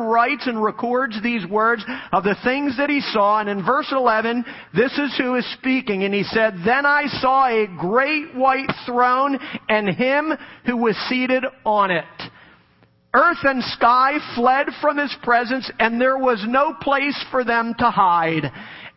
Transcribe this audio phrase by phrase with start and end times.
[0.00, 3.40] writes and records these words of the things that he saw.
[3.40, 6.04] And in verse 11, this is who is speaking.
[6.04, 10.32] And he said, Then I saw a great white throne and him
[10.66, 12.04] who was seated on it.
[13.12, 17.90] Earth and sky fled from his presence and there was no place for them to
[17.90, 18.50] hide.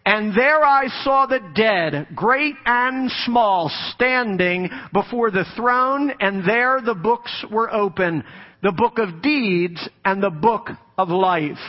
[0.06, 6.82] And there I saw the dead, great and small, standing before the throne, and there
[6.82, 8.24] the books were open,
[8.64, 11.60] the book of deeds and the book of life.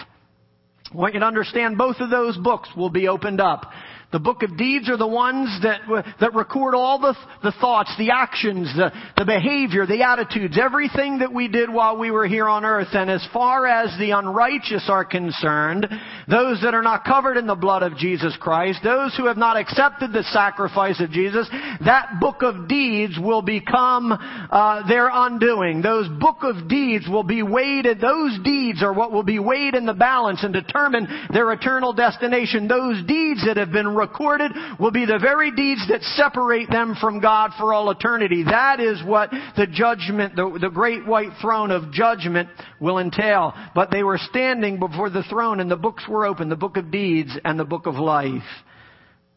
[0.93, 3.71] I want you to understand both of those books will be opened up.
[4.15, 5.81] The book of deeds are the ones that,
[6.21, 11.35] that record all the, the thoughts, the actions, the, the behavior, the attitudes, everything that
[11.35, 12.91] we did while we were here on earth.
[12.93, 15.89] And as far as the unrighteous are concerned,
[16.31, 19.57] those that are not covered in the blood of Jesus Christ, those who have not
[19.57, 21.49] accepted the sacrifice of Jesus,
[21.85, 25.83] that book of deeds will become uh, their undoing.
[25.83, 28.01] Those book of deeds will be weighted.
[28.01, 32.69] Those deeds are what will be weighed in the balance and determine their eternal destination.
[32.69, 37.21] Those deeds that have been recorded will be the very deeds that separate them from
[37.21, 38.45] God for all eternity.
[38.45, 42.49] That is what the judgment, the, the great white throne of judgment
[42.81, 43.55] will entail.
[43.75, 46.91] But they were standing before the throne and the books were open, the book of
[46.91, 48.43] deeds and the book of life.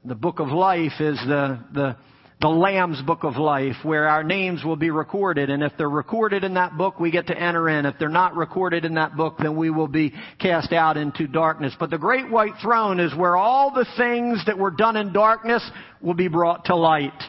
[0.05, 1.97] The book of life is the, the,
[2.39, 5.49] the Lamb's Book of Life, where our names will be recorded.
[5.49, 7.87] And if they're recorded in that book, we get to enter in.
[7.87, 11.73] If they're not recorded in that book, then we will be cast out into darkness.
[11.79, 15.67] But the great white throne is where all the things that were done in darkness
[15.99, 17.23] will be brought to light.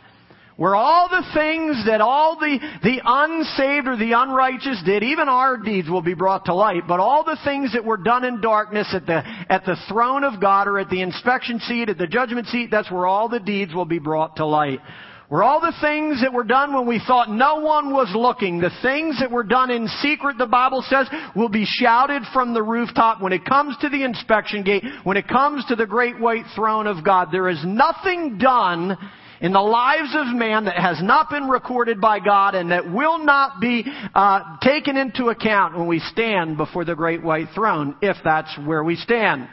[0.58, 5.56] Where all the things that all the, the unsaved or the unrighteous did, even our
[5.56, 8.88] deeds will be brought to light, but all the things that were done in darkness
[8.92, 12.48] at the, at the throne of God or at the inspection seat, at the judgment
[12.48, 14.80] seat, that's where all the deeds will be brought to light.
[15.28, 18.76] Where all the things that were done when we thought no one was looking, the
[18.82, 23.22] things that were done in secret, the Bible says, will be shouted from the rooftop
[23.22, 26.88] when it comes to the inspection gate, when it comes to the great white throne
[26.88, 27.28] of God.
[27.30, 28.98] There is nothing done
[29.40, 33.18] in the lives of man that has not been recorded by God and that will
[33.24, 38.16] not be uh, taken into account when we stand before the great white throne, if
[38.24, 39.48] that's where we stand.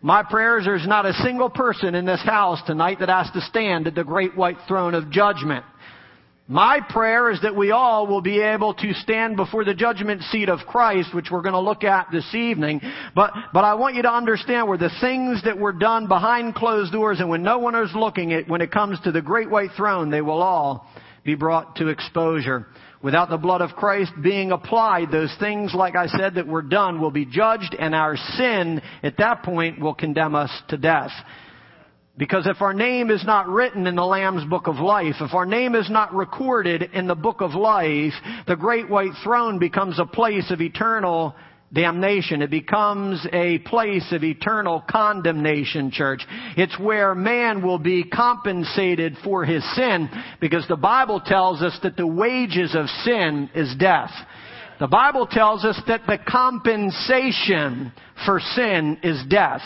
[0.00, 3.40] My prayer is there's not a single person in this house tonight that has to
[3.40, 5.64] stand at the great white throne of judgment.
[6.50, 10.48] My prayer is that we all will be able to stand before the judgment seat
[10.48, 12.80] of Christ, which we're going to look at this evening.
[13.14, 16.90] But, but I want you to understand where the things that were done behind closed
[16.90, 19.72] doors and when no one is looking at, when it comes to the great white
[19.76, 20.86] throne, they will all
[21.22, 22.66] be brought to exposure.
[23.02, 26.98] Without the blood of Christ being applied, those things, like I said, that were done
[26.98, 31.12] will be judged and our sin at that point will condemn us to death.
[32.18, 35.46] Because if our name is not written in the Lamb's Book of Life, if our
[35.46, 38.12] name is not recorded in the Book of Life,
[38.48, 41.36] the Great White Throne becomes a place of eternal
[41.72, 42.42] damnation.
[42.42, 46.26] It becomes a place of eternal condemnation, church.
[46.56, 50.08] It's where man will be compensated for his sin
[50.40, 54.10] because the Bible tells us that the wages of sin is death.
[54.80, 57.92] The Bible tells us that the compensation
[58.24, 59.62] for sin is death.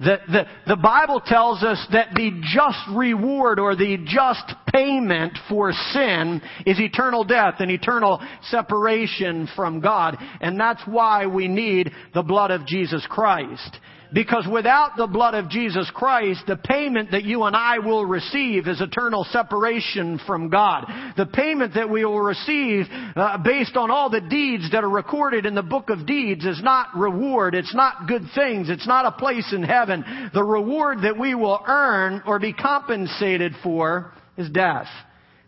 [0.00, 5.72] The, the, the Bible tells us that the just reward or the just payment for
[5.92, 10.16] sin is eternal death and eternal separation from God.
[10.40, 13.78] And that's why we need the blood of Jesus Christ.
[14.14, 18.68] Because without the blood of Jesus Christ, the payment that you and I will receive
[18.68, 20.84] is eternal separation from God.
[21.16, 22.86] The payment that we will receive
[23.16, 26.62] uh, based on all the deeds that are recorded in the book of deeds is
[26.62, 27.56] not reward.
[27.56, 28.70] It's not good things.
[28.70, 30.30] It's not a place in heaven.
[30.32, 34.86] The reward that we will earn or be compensated for is death.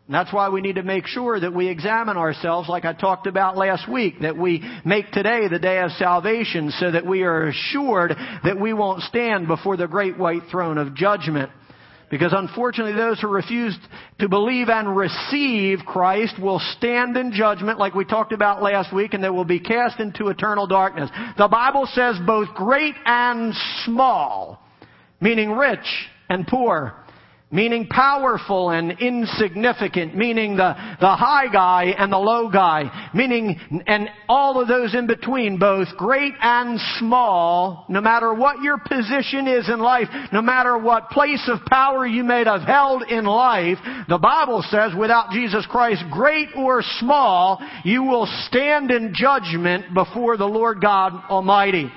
[0.06, 3.26] And that's why we need to make sure that we examine ourselves like I talked
[3.26, 7.48] about last week, that we make today the day of salvation so that we are
[7.48, 8.14] assured
[8.44, 11.50] that we won't stand before the great white throne of judgment.
[12.08, 13.76] Because unfortunately those who refuse
[14.20, 19.12] to believe and receive Christ will stand in judgment like we talked about last week
[19.12, 21.10] and they will be cast into eternal darkness.
[21.36, 23.52] The Bible says both great and
[23.84, 24.62] small,
[25.20, 25.84] meaning rich
[26.28, 26.94] and poor,
[27.50, 34.08] meaning powerful and insignificant, meaning the, the high guy and the low guy, meaning, and
[34.28, 39.68] all of those in between, both great and small, no matter what your position is
[39.68, 43.78] in life, no matter what place of power you may have held in life,
[44.08, 50.36] the Bible says without Jesus Christ, great or small, you will stand in judgment before
[50.36, 51.90] the Lord God Almighty.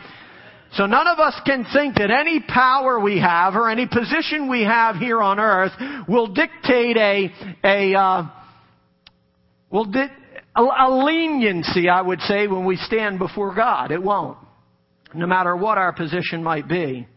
[0.74, 4.64] So none of us can think that any power we have or any position we
[4.64, 5.72] have here on earth
[6.08, 7.32] will dictate a,
[7.64, 8.24] a, uh,
[9.72, 10.12] will di-
[10.56, 13.92] a, a leniency, I would say, when we stand before God.
[13.92, 14.38] It won't.
[15.14, 17.08] no matter what our position might be.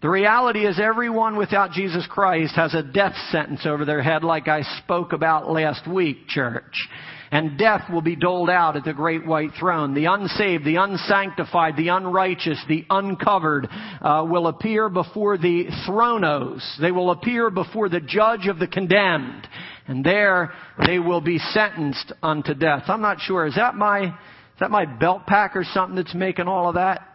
[0.00, 4.46] The reality is everyone without Jesus Christ has a death sentence over their head like
[4.46, 6.88] I spoke about last week, church.
[7.32, 9.94] And death will be doled out at the great white throne.
[9.94, 13.68] The unsaved, the unsanctified, the unrighteous, the uncovered
[14.00, 16.62] uh, will appear before the thronos.
[16.80, 19.48] They will appear before the judge of the condemned.
[19.88, 20.52] And there
[20.86, 22.84] they will be sentenced unto death.
[22.86, 23.46] I'm not sure.
[23.46, 27.07] Is that my, is that my belt pack or something that's making all of that?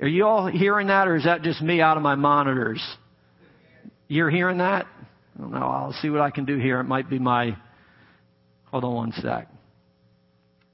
[0.00, 2.82] Are you all hearing that or is that just me out of my monitors?
[4.08, 4.86] You're hearing that?
[5.36, 5.58] I don't know.
[5.58, 6.80] I'll see what I can do here.
[6.80, 7.56] It might be my,
[8.64, 9.48] hold on one sec.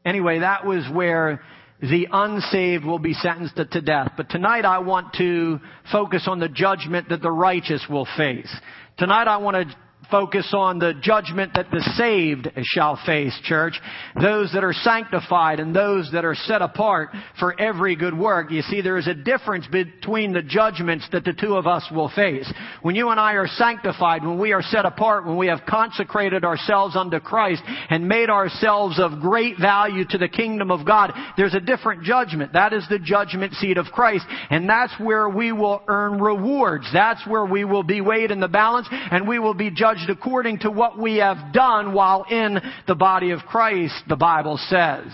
[0.05, 1.43] Anyway, that was where
[1.81, 4.13] the unsaved will be sentenced to death.
[4.17, 8.55] But tonight I want to focus on the judgment that the righteous will face.
[8.97, 9.77] Tonight I want to
[10.11, 13.81] focus on the judgment that the saved shall face, church.
[14.21, 18.51] Those that are sanctified and those that are set apart for every good work.
[18.51, 22.09] You see, there is a difference between the judgments that the two of us will
[22.11, 22.51] face.
[22.83, 26.45] When you and I are sanctified, when we are set apart, when we have consecrated
[26.45, 31.55] ourselves unto Christ and made ourselves of great value to the kingdom of God, there's
[31.55, 32.53] a different judgment.
[32.53, 34.25] That is the judgment seat of Christ.
[34.51, 36.87] And that's where we will earn rewards.
[36.93, 40.11] That's where we will be weighed in the balance and we will be judged judged
[40.11, 45.07] according to what we have done while in the body of Christ, the Bible says.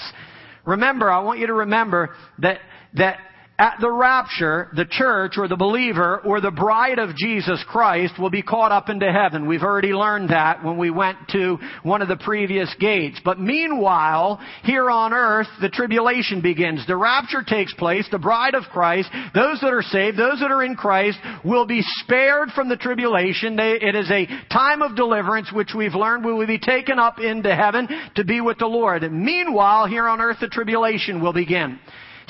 [0.65, 2.59] Remember, I want you to remember that,
[2.95, 3.19] that
[3.63, 8.29] at the rapture, the church or the believer or the bride of Jesus Christ will
[8.29, 9.47] be caught up into heaven.
[9.47, 13.21] We've already learned that when we went to one of the previous gates.
[13.25, 16.85] But meanwhile, here on earth, the tribulation begins.
[16.89, 18.05] The rapture takes place.
[18.11, 21.83] The bride of Christ, those that are saved, those that are in Christ, will be
[22.03, 23.55] spared from the tribulation.
[23.55, 27.21] They, it is a time of deliverance, which we've learned we will be taken up
[27.21, 27.87] into heaven
[28.17, 29.05] to be with the Lord.
[29.05, 31.79] And meanwhile, here on earth, the tribulation will begin.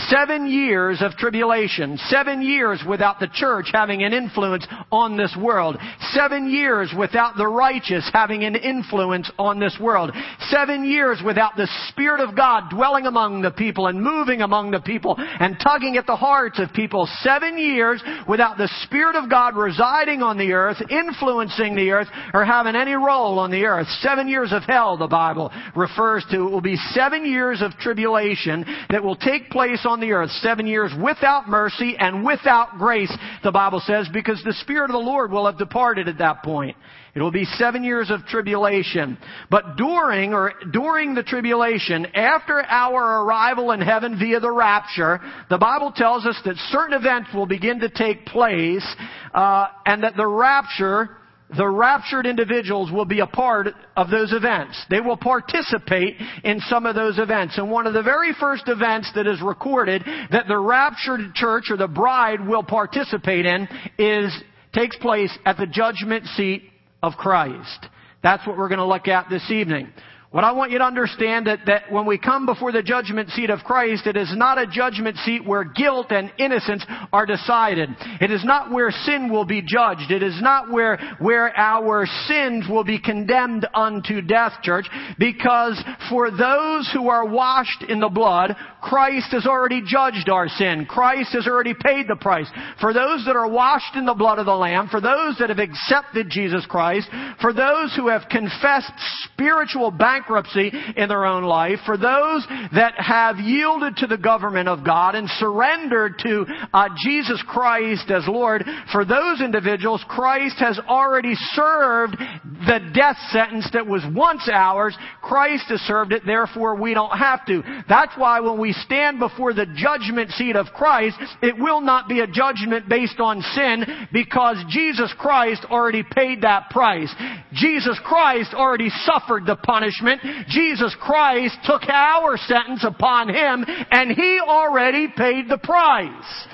[0.09, 1.99] Seven years of tribulation.
[2.09, 5.77] Seven years without the church having an influence on this world.
[6.13, 10.13] Seven years without the righteous having an influence on this world.
[10.51, 14.81] Seven years without the Spirit of God dwelling among the people and moving among the
[14.81, 17.09] people and tugging at the hearts of people.
[17.21, 22.45] Seven years without the Spirit of God residing on the earth, influencing the earth, or
[22.45, 23.87] having any role on the earth.
[24.01, 26.47] Seven years of hell, the Bible refers to.
[26.47, 30.67] It will be seven years of tribulation that will take place on the earth seven
[30.67, 33.13] years without mercy and without grace,
[33.43, 36.77] the Bible says, because the Spirit of the Lord will have departed at that point.
[37.15, 39.19] It will be seven years of tribulation.
[39.51, 45.59] But during or during the tribulation, after our arrival in heaven via the rapture, the
[45.59, 48.87] Bible tells us that certain events will begin to take place,
[49.35, 51.19] uh, and that the rapture
[51.57, 54.85] the raptured individuals will be a part of those events.
[54.91, 57.59] They will participate in some of those events.
[57.59, 61.77] And one of the very first events that is recorded that the raptured church or
[61.77, 63.69] the bride will participate in
[63.99, 64.35] is,
[64.73, 66.63] takes place at the judgment seat
[67.03, 67.87] of Christ.
[68.23, 69.93] That's what we're going to look at this evening.
[70.33, 73.51] What I want you to understand that, that when we come before the judgment seat
[73.51, 77.91] of Christ, it is not a judgment seat where guilt and innocence are decided.
[78.19, 80.11] It is not where sin will be judged.
[80.11, 84.87] It is not where, where our sins will be condemned unto death, church,
[85.19, 90.87] because for those who are washed in the blood, Christ has already judged our sin.
[90.87, 92.49] Christ has already paid the price.
[92.81, 95.59] For those that are washed in the blood of the Lamb, for those that have
[95.59, 97.07] accepted Jesus Christ,
[97.43, 98.93] for those who have confessed
[99.35, 104.69] spiritual bankruptcy, bankruptcy in their own life, for those that have yielded to the government
[104.69, 110.79] of God and surrendered to uh, Jesus Christ as Lord, for those individuals, Christ has
[110.89, 114.97] already served the death sentence that was once ours.
[115.21, 117.63] Christ has served it, therefore we don't have to.
[117.89, 122.21] That's why when we stand before the judgment seat of Christ, it will not be
[122.21, 127.13] a judgment based on sin because Jesus Christ already paid that price.
[127.53, 134.11] Jesus Christ already suffered the punishment judgment, Jesus Christ took our sentence upon Him and
[134.11, 136.47] He already paid the price.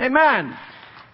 [0.00, 0.56] Amen.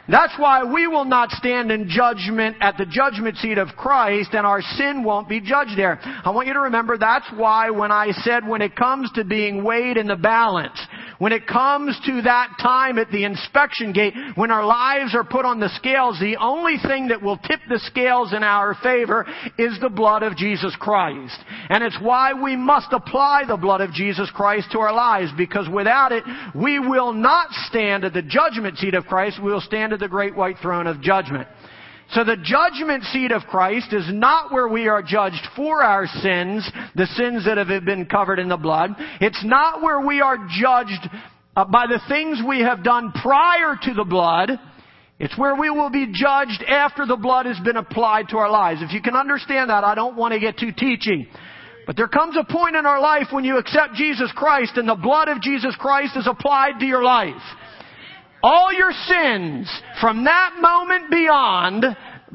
[0.08, 4.44] That's why we will not stand in judgment at the judgment seat of Christ and
[4.44, 6.00] our sin won't be judged there.
[6.02, 9.62] I want you to remember that's why when I said when it comes to being
[9.62, 10.78] weighed in the balance,
[11.20, 15.44] when it comes to that time at the inspection gate, when our lives are put
[15.44, 19.26] on the scales, the only thing that will tip the scales in our favor
[19.58, 21.36] is the blood of Jesus Christ.
[21.68, 25.68] And it's why we must apply the blood of Jesus Christ to our lives, because
[25.68, 26.24] without it,
[26.54, 30.08] we will not stand at the judgment seat of Christ, we will stand at the
[30.08, 31.46] great white throne of judgment.
[32.12, 36.68] So the judgment seat of Christ is not where we are judged for our sins,
[36.96, 38.90] the sins that have been covered in the blood.
[39.20, 41.08] It's not where we are judged
[41.54, 44.50] uh, by the things we have done prior to the blood.
[45.20, 48.82] It's where we will be judged after the blood has been applied to our lives.
[48.82, 51.28] If you can understand that, I don't want to get too teachy.
[51.86, 54.96] But there comes a point in our life when you accept Jesus Christ and the
[54.96, 57.40] blood of Jesus Christ is applied to your life.
[58.42, 59.70] All your sins
[60.00, 61.84] from that moment beyond,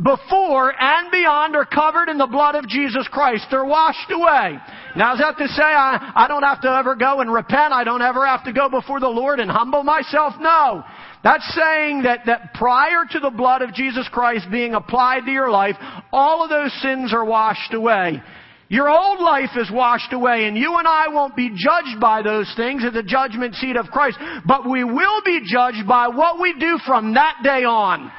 [0.04, 3.46] before and beyond are covered in the blood of Jesus Christ.
[3.50, 4.58] They're washed away.
[4.96, 7.74] Now is that to say I, I don't have to ever go and repent?
[7.74, 10.34] I don't ever have to go before the Lord and humble myself?
[10.40, 10.84] No.
[11.24, 15.50] That's saying that, that prior to the blood of Jesus Christ being applied to your
[15.50, 15.76] life,
[16.12, 18.22] all of those sins are washed away.
[18.68, 22.52] Your old life is washed away and you and I won't be judged by those
[22.56, 26.54] things at the judgment seat of Christ, but we will be judged by what we
[26.60, 28.12] do from that day on.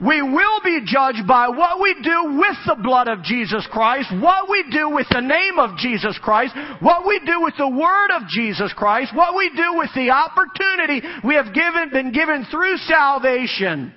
[0.00, 4.48] We will be judged by what we do with the blood of Jesus Christ, what
[4.48, 8.26] we do with the name of Jesus Christ, what we do with the word of
[8.28, 13.92] Jesus Christ, what we do with the opportunity we have given, been given through salvation.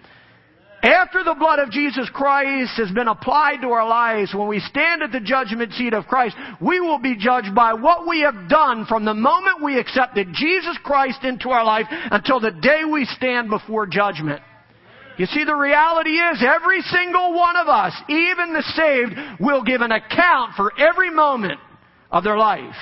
[0.84, 5.02] After the blood of Jesus Christ has been applied to our lives, when we stand
[5.02, 8.86] at the judgment seat of Christ, we will be judged by what we have done
[8.86, 13.50] from the moment we accepted Jesus Christ into our life until the day we stand
[13.50, 14.42] before judgment.
[15.18, 19.80] You see, the reality is every single one of us, even the saved, will give
[19.80, 21.62] an account for every moment
[22.12, 22.76] of their life.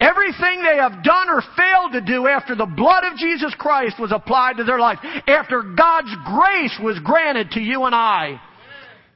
[0.00, 4.12] Everything they have done or failed to do after the blood of Jesus Christ was
[4.12, 8.40] applied to their life, after God's grace was granted to you and I.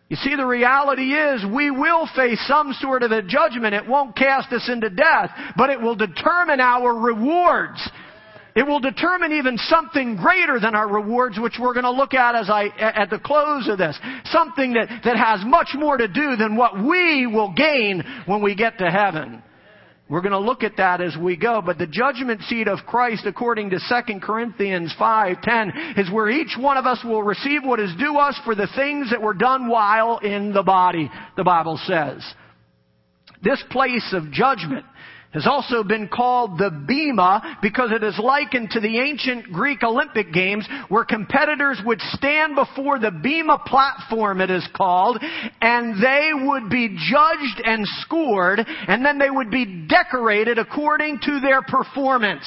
[0.09, 3.75] You see, the reality is we will face some sort of a judgment.
[3.75, 7.89] It won't cast us into death, but it will determine our rewards.
[8.55, 12.35] It will determine even something greater than our rewards, which we're going to look at
[12.35, 13.99] as I, at the close of this.
[14.25, 18.55] Something that, that has much more to do than what we will gain when we
[18.55, 19.43] get to heaven.
[20.09, 23.25] We're going to look at that as we go, but the judgment seat of Christ
[23.25, 27.95] according to 2 Corinthians 5:10 is where each one of us will receive what is
[27.97, 32.23] due us for the things that were done while in the body, the Bible says.
[33.43, 34.85] This place of judgment
[35.33, 40.33] has also been called the Bema because it is likened to the ancient Greek Olympic
[40.33, 45.23] Games where competitors would stand before the Bema platform it is called
[45.61, 51.41] and they would be judged and scored and then they would be decorated according to
[51.41, 52.45] their performance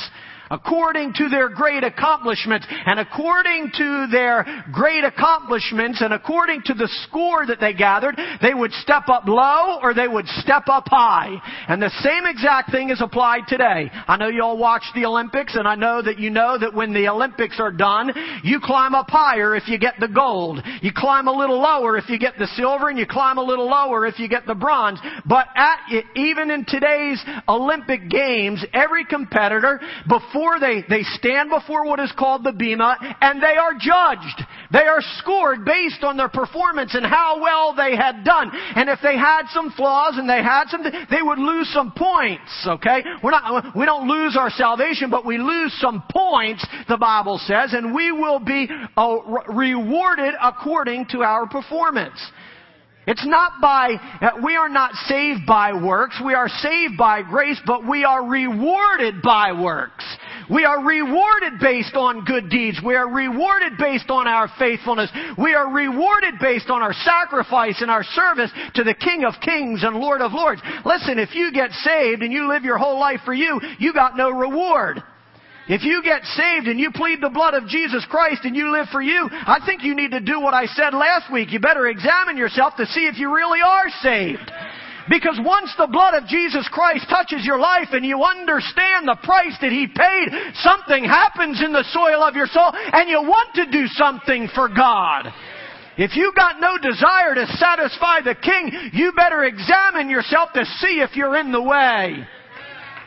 [0.50, 2.66] according to their great accomplishments.
[2.70, 8.54] And according to their great accomplishments and according to the score that they gathered, they
[8.54, 11.42] would step up low or they would step up high.
[11.68, 13.90] And the same exact thing is applied today.
[14.08, 16.94] I know you all watch the Olympics and I know that you know that when
[16.94, 18.12] the Olympics are done,
[18.44, 20.62] you climb up higher if you get the gold.
[20.82, 23.70] You climb a little lower if you get the silver and you climb a little
[23.70, 25.00] lower if you get the bronze.
[25.26, 25.80] But at,
[26.16, 32.12] even in today's Olympic Games, every competitor, before before they, they stand before what is
[32.18, 34.44] called the Bema and they are judged.
[34.72, 38.52] They are scored based on their performance and how well they had done.
[38.76, 42.68] And if they had some flaws and they had some, they would lose some points,
[42.68, 43.04] okay?
[43.24, 47.74] We're not, we don't lose our salvation, but we lose some points, the Bible says,
[47.74, 52.20] and we will be uh, rewarded according to our performance.
[53.08, 56.20] It's not by, uh, we are not saved by works.
[56.24, 60.04] We are saved by grace, but we are rewarded by works.
[60.50, 62.80] We are rewarded based on good deeds.
[62.84, 65.10] We are rewarded based on our faithfulness.
[65.38, 69.84] We are rewarded based on our sacrifice and our service to the King of Kings
[69.84, 70.62] and Lord of Lords.
[70.86, 74.18] Listen, if you get saved and you live your whole life for you, you got
[74.18, 75.02] no reward.
[75.68, 78.88] If you get saved and you plead the blood of Jesus Christ and you live
[78.92, 81.52] for you, I think you need to do what I said last week.
[81.52, 84.52] You better examine yourself to see if you really are saved.
[85.10, 89.56] Because once the blood of Jesus Christ touches your life and you understand the price
[89.62, 90.28] that He paid,
[90.62, 94.68] something happens in the soil of your soul and you want to do something for
[94.68, 95.32] God.
[95.98, 101.00] If you got no desire to satisfy the King, you better examine yourself to see
[101.00, 102.28] if you're in the way.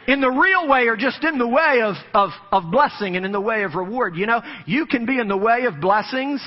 [0.07, 3.33] In the real way or just in the way of, of, of blessing and in
[3.33, 4.17] the way of reward.
[4.17, 6.47] You know, you can be in the way of blessings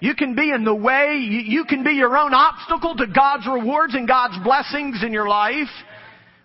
[0.00, 1.18] you can be in the way.
[1.18, 5.68] You can be your own obstacle to God's rewards and God's blessings in your life.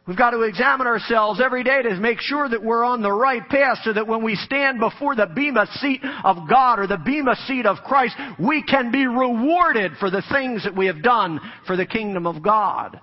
[0.08, 3.48] We've got to examine ourselves every day to make sure that we're on the right
[3.50, 7.36] path so that when we stand before the Bema seat of God or the Bema
[7.48, 11.76] seat of Christ, we can be rewarded for the things that we have done for
[11.76, 13.00] the kingdom of God.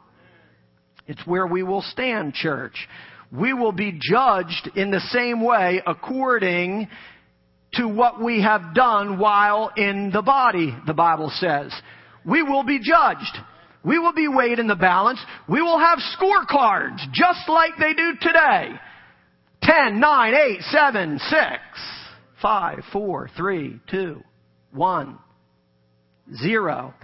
[1.09, 2.88] It's where we will stand, church.
[3.32, 6.88] We will be judged in the same way according
[7.74, 11.72] to what we have done while in the body, the Bible says.
[12.24, 13.38] We will be judged.
[13.84, 15.20] We will be weighed in the balance.
[15.48, 18.68] We will have scorecards, just like they do today.
[19.62, 21.40] 10, 9, 8, 7, 6,
[22.40, 24.22] 5, 4, 3, 2,
[24.72, 25.18] 1,
[26.36, 26.94] 0.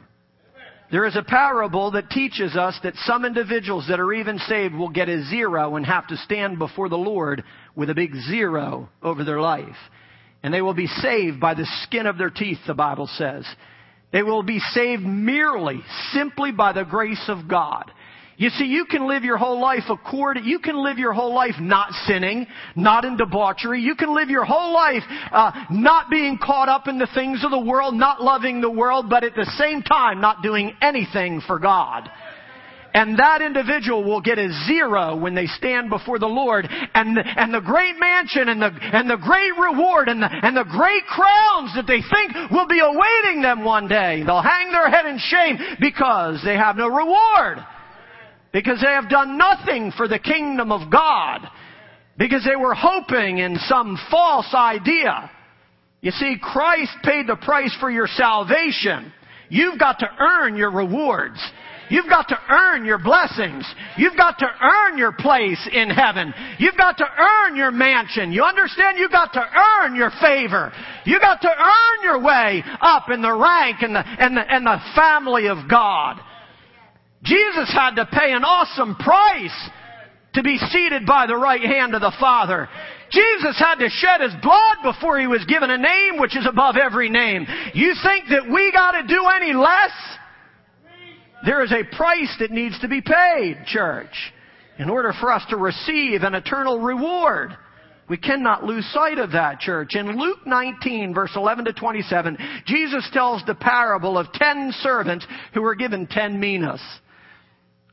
[0.90, 4.88] There is a parable that teaches us that some individuals that are even saved will
[4.88, 7.44] get a zero and have to stand before the Lord
[7.76, 9.76] with a big zero over their life.
[10.42, 13.44] And they will be saved by the skin of their teeth, the Bible says.
[14.12, 15.80] They will be saved merely,
[16.12, 17.90] simply by the grace of God.
[18.38, 21.56] You see, you can live your whole life according, you can live your whole life
[21.60, 23.80] not sinning, not in debauchery.
[23.82, 25.02] You can live your whole life
[25.32, 29.10] uh, not being caught up in the things of the world, not loving the world,
[29.10, 32.08] but at the same time not doing anything for God.
[32.98, 36.66] And that individual will get a zero when they stand before the Lord.
[36.68, 40.64] And, and the great mansion and the, and the great reward and the, and the
[40.64, 44.24] great crowns that they think will be awaiting them one day.
[44.26, 47.64] They'll hang their head in shame because they have no reward.
[48.52, 51.46] Because they have done nothing for the kingdom of God.
[52.16, 55.30] Because they were hoping in some false idea.
[56.00, 59.12] You see, Christ paid the price for your salvation.
[59.50, 61.38] You've got to earn your rewards.
[61.90, 63.64] You've got to earn your blessings.
[63.96, 66.34] You've got to earn your place in heaven.
[66.58, 68.32] You've got to earn your mansion.
[68.32, 68.98] You understand?
[68.98, 70.72] You've got to earn your favor.
[71.04, 74.66] You've got to earn your way up in the rank and the, and the, and
[74.66, 76.20] the family of God.
[77.24, 79.70] Jesus had to pay an awesome price
[80.34, 82.68] to be seated by the right hand of the Father.
[83.10, 86.76] Jesus had to shed his blood before he was given a name which is above
[86.76, 87.46] every name.
[87.74, 89.92] You think that we gotta do any less?
[91.48, 94.12] There is a price that needs to be paid, church,
[94.78, 97.56] in order for us to receive an eternal reward.
[98.06, 99.94] We cannot lose sight of that, church.
[99.94, 102.36] In Luke 19, verse 11 to 27,
[102.66, 106.82] Jesus tells the parable of ten servants who were given ten minas.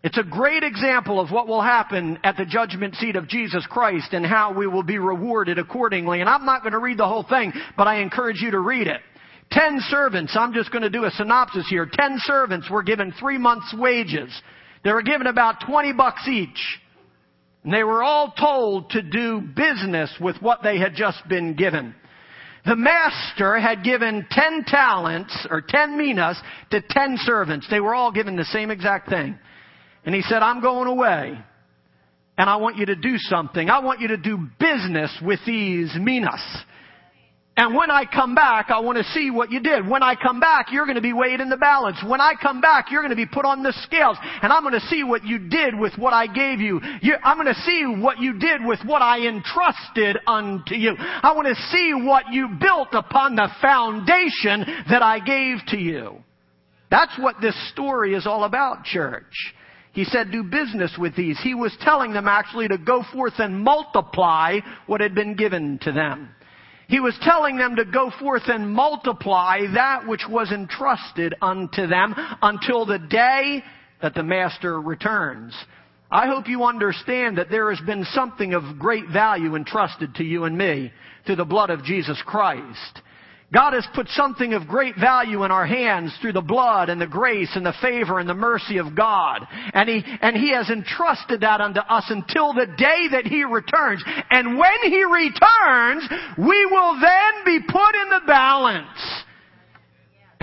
[0.03, 4.11] It's a great example of what will happen at the judgment seat of Jesus Christ
[4.11, 6.19] and how we will be rewarded accordingly.
[6.19, 8.87] And I'm not going to read the whole thing, but I encourage you to read
[8.87, 8.99] it.
[9.51, 11.89] Ten servants, I'm just going to do a synopsis here.
[11.91, 14.29] Ten servants were given three months wages.
[14.83, 16.79] They were given about 20 bucks each.
[17.63, 21.95] And they were all told to do business with what they had just been given.
[22.65, 26.39] The master had given 10 talents, or 10 minas,
[26.71, 27.67] to 10 servants.
[27.69, 29.37] They were all given the same exact thing.
[30.03, 31.37] And he said, I'm going away.
[32.37, 33.69] And I want you to do something.
[33.69, 36.41] I want you to do business with these minas.
[37.57, 39.87] And when I come back, I want to see what you did.
[39.87, 41.97] When I come back, you're going to be weighed in the balance.
[42.05, 44.17] When I come back, you're going to be put on the scales.
[44.41, 46.81] And I'm going to see what you did with what I gave you.
[47.23, 50.95] I'm going to see what you did with what I entrusted unto you.
[50.97, 56.17] I want to see what you built upon the foundation that I gave to you.
[56.91, 59.23] That's what this story is all about, church.
[59.93, 61.39] He said, do business with these.
[61.41, 65.93] He was telling them actually to go forth and multiply what had been given to
[65.93, 66.31] them.
[66.87, 72.13] He was telling them to go forth and multiply that which was entrusted unto them
[72.41, 73.63] until the day
[74.01, 75.55] that the master returns.
[76.11, 80.43] I hope you understand that there has been something of great value entrusted to you
[80.43, 80.91] and me
[81.25, 83.01] through the blood of Jesus Christ.
[83.55, 87.07] God has put something of great value in our hands through the blood and the
[87.07, 89.47] grace and the favor and the mercy of God.
[89.73, 94.03] And He, and He has entrusted that unto us until the day that He returns.
[94.29, 96.03] And when He returns,
[96.37, 99.23] we will then be put in the balance.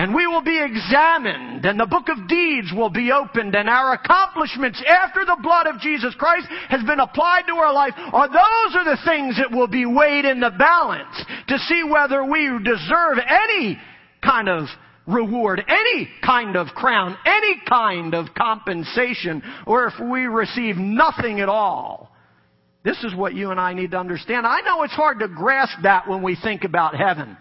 [0.03, 3.93] And we will be examined, and the book of deeds will be opened, and our
[3.93, 8.75] accomplishments after the blood of Jesus Christ has been applied to our life, are those
[8.75, 13.17] are the things that will be weighed in the balance to see whether we deserve
[13.17, 13.79] any
[14.21, 14.65] kind of
[15.07, 21.47] reward, any kind of crown, any kind of compensation, or if we receive nothing at
[21.47, 22.11] all.
[22.83, 24.45] This is what you and I need to understand.
[24.45, 27.37] I know it's hard to grasp that when we think about heaven.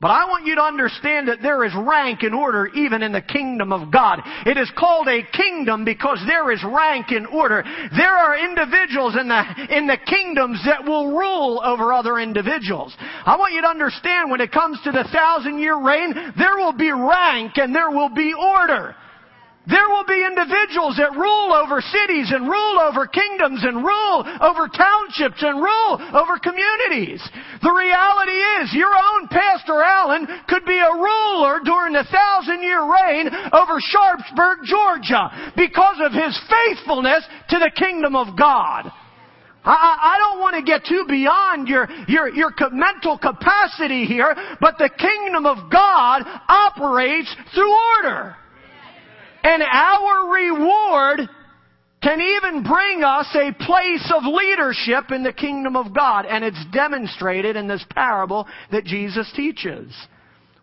[0.00, 3.20] But I want you to understand that there is rank and order even in the
[3.20, 4.20] kingdom of God.
[4.46, 7.64] It is called a kingdom because there is rank and order.
[7.96, 9.42] There are individuals in the,
[9.76, 12.94] in the kingdoms that will rule over other individuals.
[13.00, 16.74] I want you to understand when it comes to the thousand year reign, there will
[16.74, 18.94] be rank and there will be order.
[19.68, 24.64] There will be individuals that rule over cities and rule over kingdoms and rule over
[24.64, 27.20] townships and rule over communities.
[27.60, 32.80] The reality is your own Pastor Allen could be a ruler during the thousand year
[32.80, 38.88] reign over Sharpsburg, Georgia because of his faithfulness to the kingdom of God.
[39.68, 44.78] I, I, don't want to get too beyond your, your, your mental capacity here, but
[44.78, 48.36] the kingdom of God operates through order.
[49.48, 51.20] And our reward
[52.02, 56.26] can even bring us a place of leadership in the kingdom of God.
[56.26, 59.90] And it's demonstrated in this parable that Jesus teaches.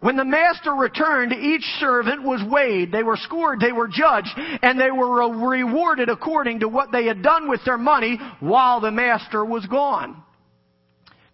[0.02, 2.91] When the master returned, each servant was weighed.
[2.91, 7.24] They were scored, they were judged, and they were rewarded according to what they had
[7.24, 10.21] done with their money while the master was gone.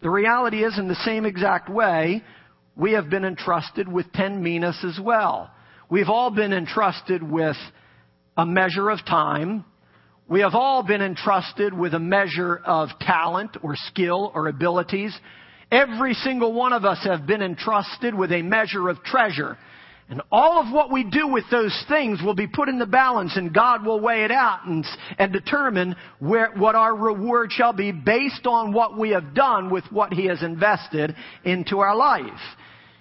[0.01, 2.23] The reality is, in the same exact way,
[2.77, 5.51] we have been entrusted with ten minas as well.
[5.91, 7.57] We've all been entrusted with
[8.37, 9.65] a measure of time,
[10.25, 15.13] we have all been entrusted with a measure of talent or skill or abilities.
[15.69, 19.57] Every single one of us have been entrusted with a measure of treasure.
[20.07, 23.35] And all of what we do with those things will be put in the balance
[23.35, 24.85] and God will weigh it out and,
[25.19, 29.83] and determine where, what our reward shall be based on what we have done with
[29.91, 32.39] what He has invested into our life.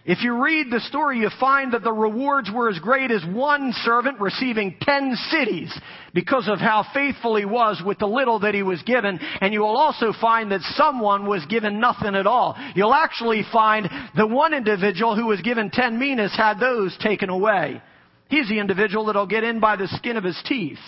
[0.06, 3.72] If you read the story, you find that the rewards were as great as one
[3.84, 5.78] servant receiving ten cities
[6.14, 9.20] because of how faithful he was with the little that he was given.
[9.42, 12.56] And you will also find that someone was given nothing at all.
[12.74, 17.82] You'll actually find the one individual who was given ten minas had those taken away.
[18.28, 20.78] He's the individual that'll get in by the skin of his teeth.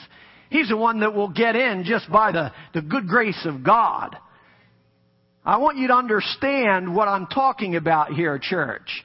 [0.49, 4.17] He's the one that will get in just by the, the good grace of God.
[5.45, 9.03] I want you to understand what I'm talking about here, church.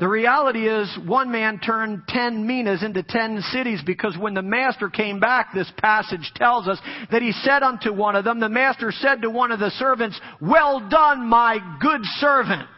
[0.00, 4.88] The reality is, one man turned ten minas into ten cities because when the master
[4.88, 6.78] came back, this passage tells us
[7.10, 10.20] that he said unto one of them, the master said to one of the servants,
[10.40, 12.68] Well done, my good servant.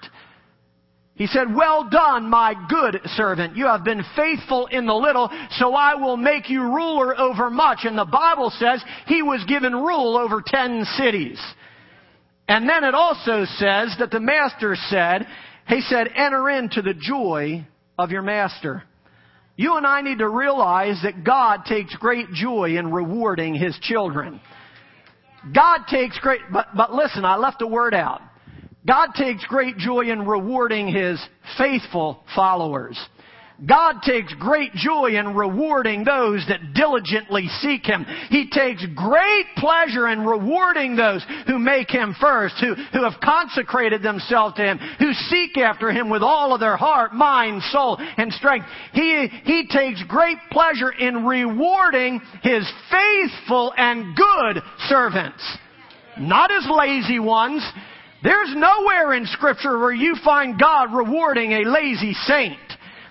[1.14, 3.54] He said, Well done, my good servant.
[3.54, 7.80] You have been faithful in the little, so I will make you ruler over much.
[7.84, 11.38] And the Bible says he was given rule over ten cities.
[12.50, 15.24] And then it also says that the master said,
[15.68, 17.64] he said, enter into the joy
[17.96, 18.82] of your master.
[19.54, 24.40] You and I need to realize that God takes great joy in rewarding His children.
[25.54, 28.20] God takes great, but, but listen, I left a word out.
[28.84, 31.24] God takes great joy in rewarding His
[31.56, 32.98] faithful followers.
[33.66, 38.07] God takes great joy in rewarding those that diligently seek Him.
[38.31, 44.03] He takes great pleasure in rewarding those who make Him first, who, who have consecrated
[44.03, 48.33] themselves to Him, who seek after Him with all of their heart, mind, soul, and
[48.33, 48.66] strength.
[48.94, 55.59] He, he takes great pleasure in rewarding His faithful and good servants.
[56.18, 57.62] Not His lazy ones.
[58.23, 62.59] There's nowhere in Scripture where you find God rewarding a lazy saint.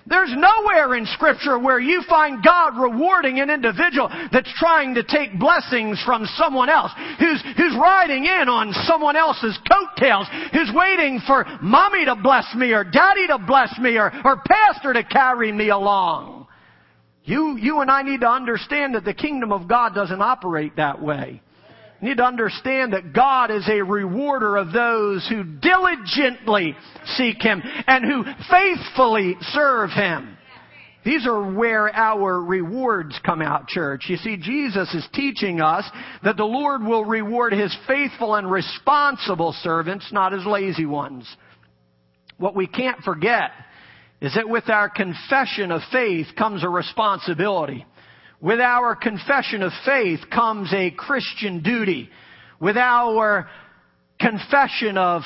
[0.06, 5.38] There's nowhere in scripture where you find God rewarding an individual that's trying to take
[5.38, 11.44] blessings from someone else, who's, who's riding in on someone else's coattails, who's waiting for
[11.62, 15.68] mommy to bless me or daddy to bless me or, or pastor to carry me
[15.68, 16.46] along.
[17.24, 21.00] You, you and I need to understand that the kingdom of God doesn't operate that
[21.00, 21.42] way.
[22.00, 26.74] You need to understand that God is a rewarder of those who diligently
[27.16, 30.36] seek Him and who faithfully serve Him.
[31.04, 34.04] These are where our rewards come out, church.
[34.08, 35.84] You see, Jesus is teaching us
[36.22, 41.26] that the Lord will reward His faithful and responsible servants, not His lazy ones.
[42.36, 43.50] What we can't forget
[44.20, 47.86] is that with our confession of faith comes a responsibility.
[48.40, 52.08] With our confession of faith comes a Christian duty.
[52.58, 53.48] With our
[54.18, 55.22] confession of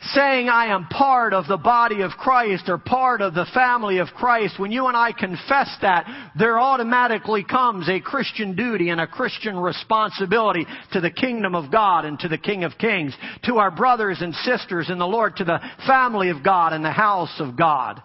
[0.00, 4.08] saying I am part of the body of Christ or part of the family of
[4.08, 9.06] Christ, when you and I confess that, there automatically comes a Christian duty and a
[9.06, 13.70] Christian responsibility to the kingdom of God and to the King of Kings, to our
[13.70, 17.56] brothers and sisters in the Lord, to the family of God and the house of
[17.56, 18.00] God.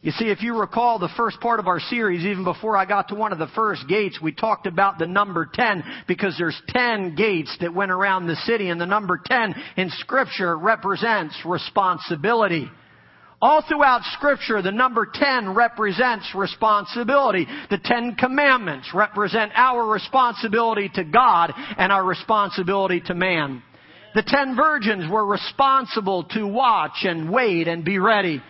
[0.00, 3.08] You see, if you recall the first part of our series, even before I got
[3.08, 7.16] to one of the first gates, we talked about the number 10 because there's 10
[7.16, 12.70] gates that went around the city and the number 10 in scripture represents responsibility.
[13.42, 17.48] All throughout scripture, the number 10 represents responsibility.
[17.68, 23.64] The 10 commandments represent our responsibility to God and our responsibility to man.
[24.14, 28.40] The 10 virgins were responsible to watch and wait and be ready.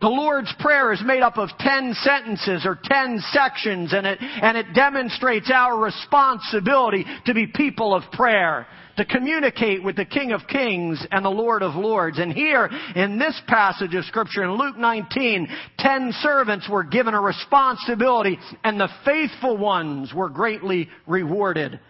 [0.00, 4.56] The Lord's Prayer is made up of ten sentences or ten sections and it, and
[4.56, 8.66] it demonstrates our responsibility to be people of prayer,
[8.98, 12.18] to communicate with the King of Kings and the Lord of Lords.
[12.18, 17.20] And here in this passage of Scripture in Luke 19, ten servants were given a
[17.20, 21.80] responsibility and the faithful ones were greatly rewarded.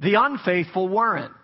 [0.00, 1.39] The unfaithful weren't.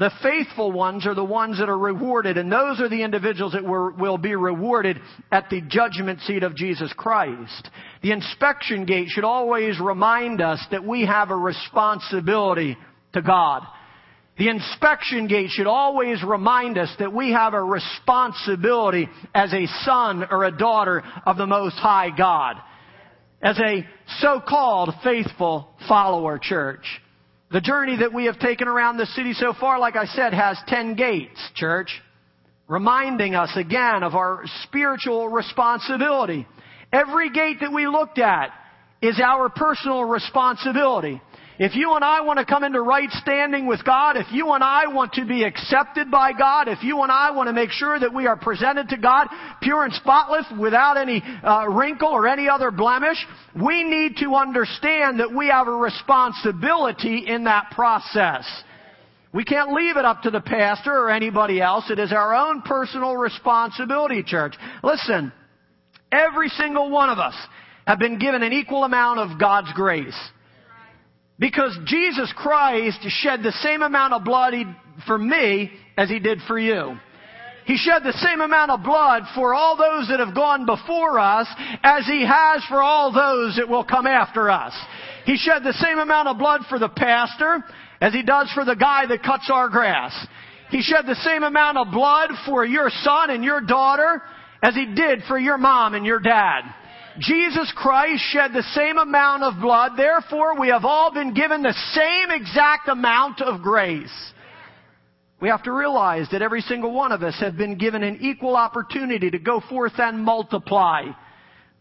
[0.00, 3.62] The faithful ones are the ones that are rewarded, and those are the individuals that
[3.62, 4.98] will be rewarded
[5.30, 7.68] at the judgment seat of Jesus Christ.
[8.02, 12.78] The inspection gate should always remind us that we have a responsibility
[13.12, 13.62] to God.
[14.38, 20.24] The inspection gate should always remind us that we have a responsibility as a son
[20.30, 22.56] or a daughter of the Most High God.
[23.42, 23.86] As a
[24.20, 26.86] so-called faithful follower church.
[27.52, 30.56] The journey that we have taken around the city so far, like I said, has
[30.68, 31.90] ten gates, church.
[32.68, 36.46] Reminding us again of our spiritual responsibility.
[36.92, 38.50] Every gate that we looked at
[39.02, 41.20] is our personal responsibility.
[41.62, 44.64] If you and I want to come into right standing with God, if you and
[44.64, 48.00] I want to be accepted by God, if you and I want to make sure
[48.00, 49.28] that we are presented to God
[49.60, 53.18] pure and spotless without any uh, wrinkle or any other blemish,
[53.54, 58.46] we need to understand that we have a responsibility in that process.
[59.34, 61.90] We can't leave it up to the pastor or anybody else.
[61.90, 64.54] It is our own personal responsibility, church.
[64.82, 65.30] Listen,
[66.10, 67.34] every single one of us
[67.86, 70.16] have been given an equal amount of God's grace.
[71.40, 74.52] Because Jesus Christ shed the same amount of blood
[75.06, 76.96] for me as he did for you.
[77.64, 81.46] He shed the same amount of blood for all those that have gone before us
[81.82, 84.74] as he has for all those that will come after us.
[85.24, 87.64] He shed the same amount of blood for the pastor
[88.00, 90.12] as he does for the guy that cuts our grass.
[90.70, 94.22] He shed the same amount of blood for your son and your daughter
[94.62, 96.62] as he did for your mom and your dad.
[97.20, 99.92] Jesus Christ shed the same amount of blood.
[99.96, 104.32] Therefore, we have all been given the same exact amount of grace.
[105.40, 108.56] We have to realize that every single one of us have been given an equal
[108.56, 111.04] opportunity to go forth and multiply.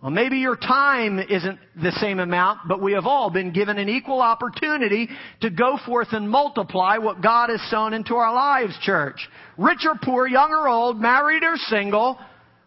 [0.02, 3.90] Well, maybe your time isn't the same amount, but we have all been given an
[3.90, 5.10] equal opportunity
[5.42, 9.28] to go forth and multiply what God has sown into our lives, church.
[9.58, 12.18] Rich or poor, young or old, married or single,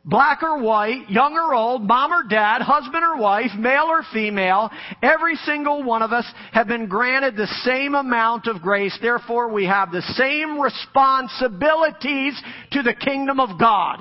[0.04, 4.70] black or white, young or old, mom or dad, husband or wife, male or female,
[5.02, 8.96] every single one of us have been granted the same amount of grace.
[9.00, 12.40] Therefore, we have the same responsibilities
[12.72, 13.98] to the kingdom of God.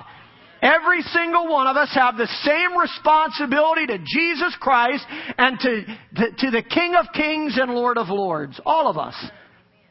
[0.62, 5.04] Every single one of us have the same responsibility to Jesus Christ
[5.38, 5.86] and to,
[6.18, 8.60] to, to the King of Kings and Lord of Lords.
[8.64, 9.16] All of us.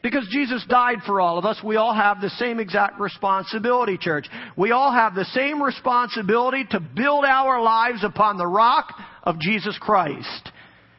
[0.01, 4.27] Because Jesus died for all of us, we all have the same exact responsibility, church.
[4.57, 9.77] We all have the same responsibility to build our lives upon the rock of Jesus
[9.79, 10.51] Christ.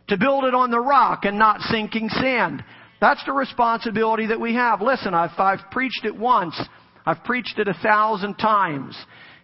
[0.08, 2.62] To build it on the rock and not sinking sand.
[3.00, 4.80] That's the responsibility that we have.
[4.80, 6.60] Listen, I've, I've preached it once.
[7.04, 8.96] I've preached it a thousand times.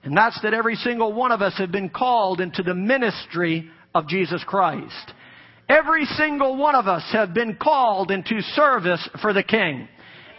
[0.04, 4.06] And that's that every single one of us have been called into the ministry of
[4.06, 5.12] Jesus Christ.
[5.68, 9.86] Every single one of us have been called into service for the King.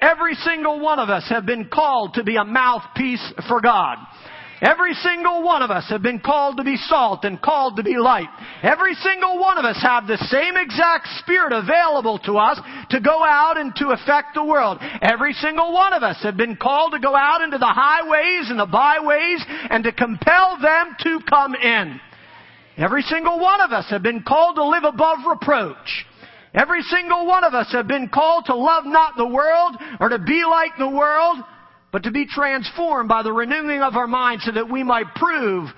[0.01, 3.97] Every single one of us have been called to be a mouthpiece for God.
[4.61, 7.95] Every single one of us have been called to be salt and called to be
[7.97, 8.27] light.
[8.61, 13.23] Every single one of us have the same exact spirit available to us to go
[13.23, 14.79] out and to affect the world.
[15.01, 18.59] Every single one of us have been called to go out into the highways and
[18.59, 22.01] the byways and to compel them to come in.
[22.79, 26.05] Every single one of us have been called to live above reproach.
[26.53, 30.17] Every single one of us have been called to love not the world or to
[30.17, 31.39] be like the world,
[31.91, 35.69] but to be transformed by the renewing of our mind so that we might prove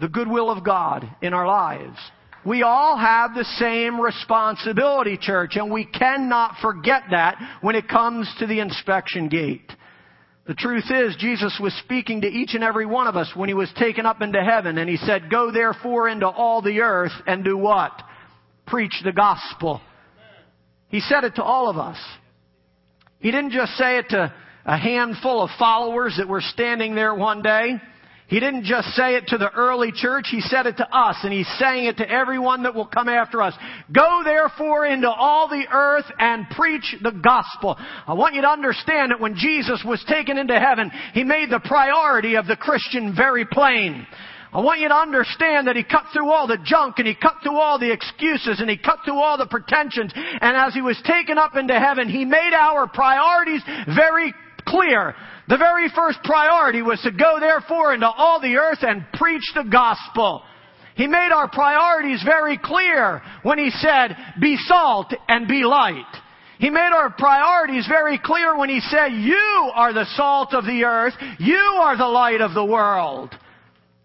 [0.00, 1.98] the goodwill of God in our lives.
[2.46, 8.32] We all have the same responsibility, church, and we cannot forget that when it comes
[8.38, 9.70] to the inspection gate.
[10.46, 13.54] The truth is, Jesus was speaking to each and every one of us when he
[13.54, 17.44] was taken up into heaven, and he said, Go therefore into all the earth and
[17.44, 17.92] do what?
[18.66, 19.80] Preach the gospel.
[20.88, 21.98] He said it to all of us.
[23.18, 24.32] He didn't just say it to
[24.64, 27.80] a handful of followers that were standing there one day.
[28.28, 31.32] He didn't just say it to the early church, he said it to us, and
[31.32, 33.54] he's saying it to everyone that will come after us.
[33.92, 37.76] Go therefore into all the earth and preach the gospel.
[37.78, 41.60] I want you to understand that when Jesus was taken into heaven, he made the
[41.60, 44.04] priority of the Christian very plain.
[44.52, 47.34] I want you to understand that he cut through all the junk and he cut
[47.42, 50.12] through all the excuses and he cut through all the pretensions.
[50.14, 53.62] And as he was taken up into heaven, he made our priorities
[53.94, 54.34] very
[54.66, 55.14] clear.
[55.48, 59.64] The very first priority was to go therefore into all the earth and preach the
[59.64, 60.42] gospel.
[60.96, 66.04] He made our priorities very clear when he said, be salt and be light.
[66.58, 70.84] He made our priorities very clear when he said, you are the salt of the
[70.84, 71.12] earth.
[71.38, 73.34] You are the light of the world.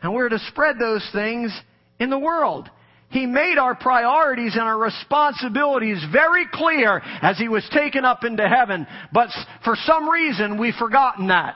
[0.01, 1.57] And we're to spread those things
[1.99, 2.69] in the world.
[3.11, 8.47] He made our priorities and our responsibilities very clear as He was taken up into
[8.47, 8.87] heaven.
[9.13, 9.29] But
[9.63, 11.55] for some reason, we've forgotten that.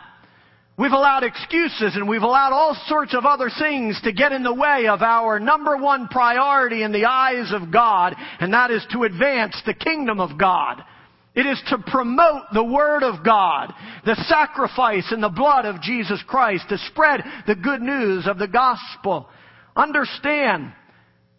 [0.78, 4.54] We've allowed excuses and we've allowed all sorts of other things to get in the
[4.54, 9.04] way of our number one priority in the eyes of God, and that is to
[9.04, 10.84] advance the kingdom of God.
[11.34, 13.74] It is to promote the Word of God,
[14.06, 18.48] the sacrifice and the blood of Jesus Christ, to spread the good news of the
[18.48, 19.30] gospel.
[19.78, 20.74] Understand,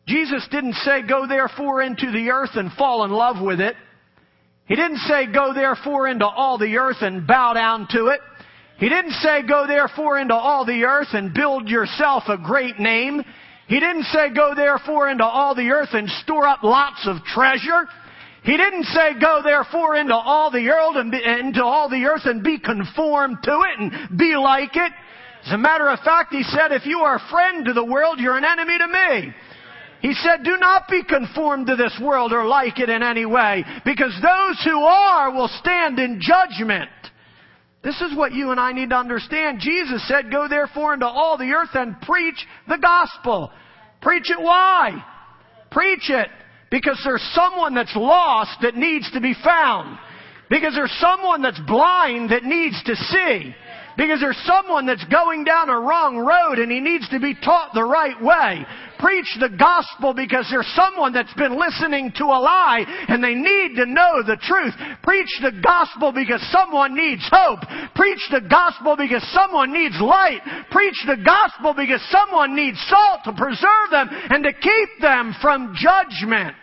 [0.07, 3.75] Jesus didn't say, go therefore into the earth and fall in love with it.
[4.67, 8.21] He didn't say, go therefore into all the earth and bow down to it.
[8.79, 13.23] He didn't say, go therefore into all the earth and build yourself a great name.
[13.69, 17.89] He didn't say, go therefore into all the earth and store up lots of treasure.
[18.45, 22.27] He didn't say, go therefore into all the earth and be, into all the earth
[22.27, 24.93] and be conformed to it and be like it.
[25.47, 28.21] As a matter of fact, he said, if you are a friend to the world,
[28.21, 29.35] you're an enemy to me.
[30.01, 33.65] He said, do not be conformed to this world or like it in any way,
[33.85, 36.91] because those who are will stand in judgment.
[37.83, 39.61] This is what you and I need to understand.
[39.61, 43.53] Jesus said, Go therefore into all the earth and preach the gospel.
[44.03, 45.05] Preach it why?
[45.71, 46.29] Preach it
[46.71, 49.99] because there's someone that's lost that needs to be found.
[50.51, 53.55] Because there's someone that's blind that needs to see.
[53.97, 57.73] Because there's someone that's going down a wrong road and he needs to be taught
[57.73, 58.67] the right way.
[58.99, 63.77] Preach the gospel because there's someone that's been listening to a lie and they need
[63.77, 64.75] to know the truth.
[65.03, 67.61] Preach the gospel because someone needs hope.
[67.95, 70.41] Preach the gospel because someone needs light.
[70.71, 75.75] Preach the gospel because someone needs salt to preserve them and to keep them from
[75.75, 76.55] judgment.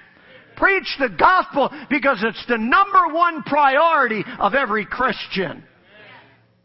[0.56, 5.64] Preach the gospel because it's the number one priority of every Christian.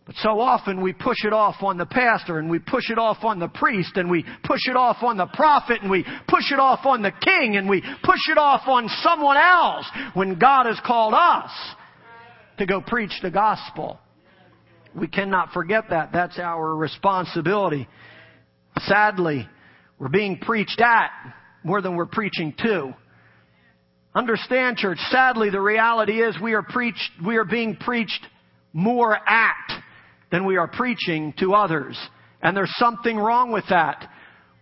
[0.09, 3.25] But so often we push it off on the pastor and we push it off
[3.25, 6.59] on the priest and we push it off on the prophet and we push it
[6.59, 10.81] off on the king and we push it off on someone else when God has
[10.83, 11.51] called us
[12.57, 13.99] to go preach the gospel.
[14.99, 16.09] We cannot forget that.
[16.11, 17.87] That's our responsibility.
[18.79, 19.47] Sadly,
[19.99, 21.11] we're being preached at
[21.63, 22.95] more than we're preaching to.
[24.15, 28.27] Understand, church, sadly the reality is we are preached, we are being preached
[28.73, 29.83] more at
[30.31, 31.99] than we are preaching to others.
[32.43, 34.09] And there's something wrong with that.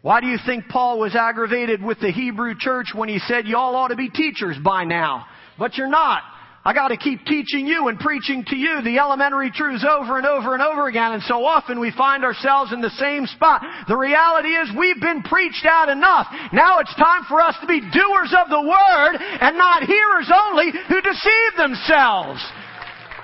[0.03, 3.75] Why do you think Paul was aggravated with the Hebrew church when he said, y'all
[3.75, 5.27] ought to be teachers by now?
[5.59, 6.23] But you're not.
[6.67, 10.53] I gotta keep teaching you and preaching to you the elementary truths over and over
[10.53, 13.63] and over again, and so often we find ourselves in the same spot.
[13.87, 16.27] The reality is we've been preached out enough.
[16.53, 20.73] Now it's time for us to be doers of the word and not hearers only
[20.89, 22.43] who deceive themselves.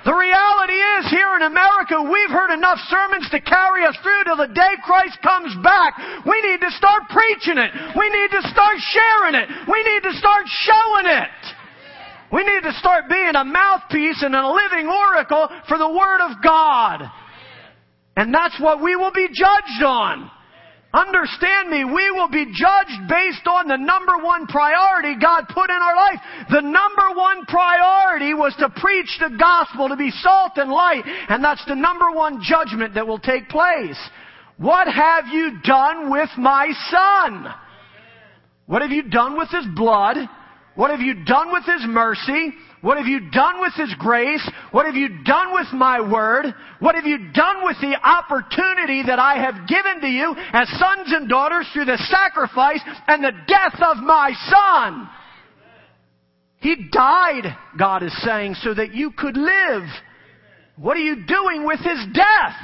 [0.05, 4.37] The reality is, here in America, we've heard enough sermons to carry us through till
[4.37, 5.95] the day Christ comes back.
[6.27, 7.71] We need to start preaching it.
[7.95, 9.47] We need to start sharing it.
[9.71, 11.39] We need to start showing it.
[12.33, 16.43] We need to start being a mouthpiece and a living oracle for the Word of
[16.43, 17.09] God.
[18.17, 20.31] And that's what we will be judged on.
[20.95, 25.77] Understand me, we will be judged based on the number one priority God put in
[25.77, 26.21] our life.
[26.51, 31.43] The number one priority was to preach the gospel, to be salt and light, and
[31.43, 33.99] that's the number one judgment that will take place.
[34.59, 37.55] What have you done with my son?
[38.67, 40.19] What have you done with his blood?
[40.75, 42.53] What have you done with his mercy?
[42.83, 44.47] What have you done with His grace?
[44.73, 46.47] What have you done with my word?
[46.81, 51.13] What have you done with the opportunity that I have given to you as sons
[51.13, 55.09] and daughters through the sacrifice and the death of my Son?
[56.59, 59.85] He died, God is saying, so that you could live.
[60.77, 62.57] What are you doing with His death?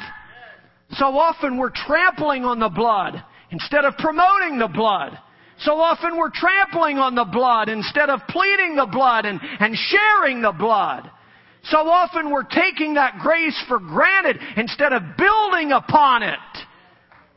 [0.93, 5.17] So often we're trampling on the blood instead of promoting the blood.
[5.61, 10.41] So often we're trampling on the blood instead of pleading the blood and, and sharing
[10.41, 11.11] the blood.
[11.65, 16.39] So often we're taking that grace for granted instead of building upon it,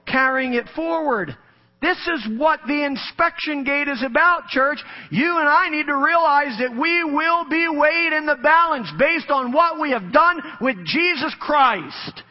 [0.06, 1.36] carrying it forward.
[1.82, 4.78] This is what the inspection gate is about, church.
[5.10, 9.32] You and I need to realize that we will be weighed in the balance based
[9.32, 12.22] on what we have done with Jesus Christ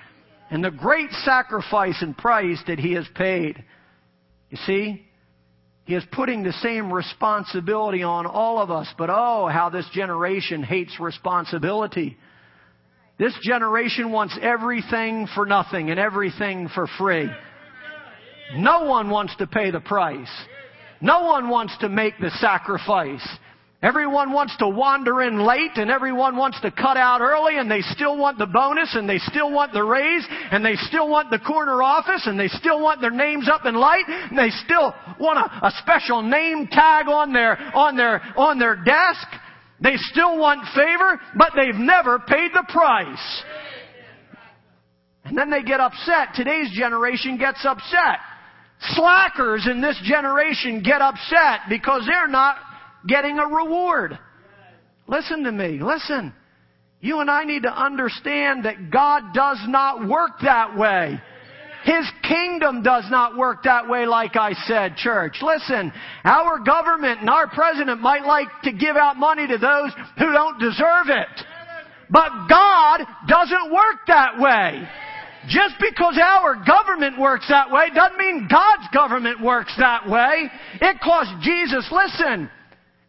[0.50, 3.62] and the great sacrifice and price that He has paid.
[4.50, 5.09] You see?
[5.90, 10.62] He is putting the same responsibility on all of us, but oh, how this generation
[10.62, 12.16] hates responsibility.
[13.18, 17.28] This generation wants everything for nothing and everything for free.
[18.54, 20.30] No one wants to pay the price.
[21.00, 23.28] No one wants to make the sacrifice.
[23.82, 27.80] Everyone wants to wander in late and everyone wants to cut out early and they
[27.80, 31.38] still want the bonus and they still want the raise and they still want the
[31.38, 35.38] corner office and they still want their names up in light and they still want
[35.38, 39.26] a, a special name tag on their, on their, on their desk.
[39.80, 43.42] They still want favor, but they've never paid the price.
[45.24, 46.34] And then they get upset.
[46.34, 48.18] Today's generation gets upset.
[48.94, 52.56] Slackers in this generation get upset because they're not
[53.06, 54.18] getting a reward.
[55.06, 55.80] Listen to me.
[55.82, 56.34] Listen.
[57.00, 61.18] You and I need to understand that God does not work that way.
[61.84, 65.36] His kingdom does not work that way, like I said, church.
[65.40, 65.92] Listen,
[66.24, 70.60] our government and our president might like to give out money to those who don't
[70.60, 71.28] deserve it.
[72.10, 74.86] But God doesn't work that way.
[75.48, 80.50] Just because our government works that way doesn't mean God's government works that way.
[80.82, 82.50] It cost Jesus, listen,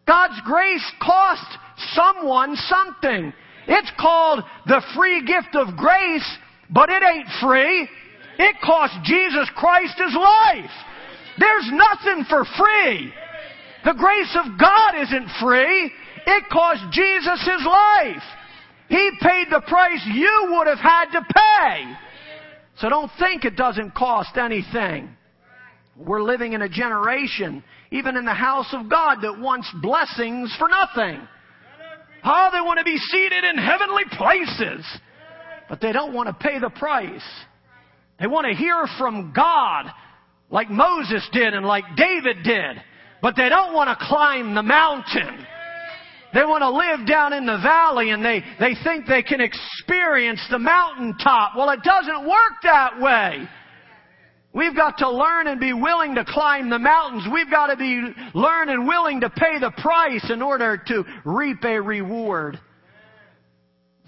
[0.06, 1.46] God's grace cost
[1.94, 3.32] someone something.
[3.68, 6.38] It's called the free gift of grace,
[6.70, 7.88] but it ain't free.
[8.38, 10.70] It cost Jesus Christ his life.
[11.38, 13.12] There's nothing for free.
[13.84, 15.92] The grace of God isn't free.
[16.26, 18.22] It cost Jesus his life.
[18.88, 21.94] He paid the price you would have had to pay.
[22.78, 25.16] So don't think it doesn't cost anything.
[25.96, 30.68] We're living in a generation, even in the house of God, that wants blessings for
[30.68, 31.20] nothing.
[32.24, 34.86] Oh, they want to be seated in heavenly places.
[35.68, 37.24] But they don't want to pay the price.
[38.20, 39.86] They want to hear from God
[40.50, 42.82] like Moses did and like David did.
[43.20, 45.46] But they don't want to climb the mountain.
[46.34, 50.40] They want to live down in the valley and they, they think they can experience
[50.50, 51.52] the mountaintop.
[51.56, 53.48] Well, it doesn't work that way.
[54.54, 57.26] We've got to learn and be willing to climb the mountains.
[57.32, 61.64] We've got to be learn and willing to pay the price in order to reap
[61.64, 62.60] a reward.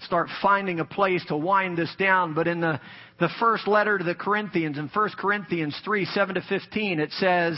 [0.01, 2.79] Start finding a place to wind this down, but in the,
[3.19, 7.57] the first letter to the Corinthians, in 1 Corinthians 3, 7 to 15, it says,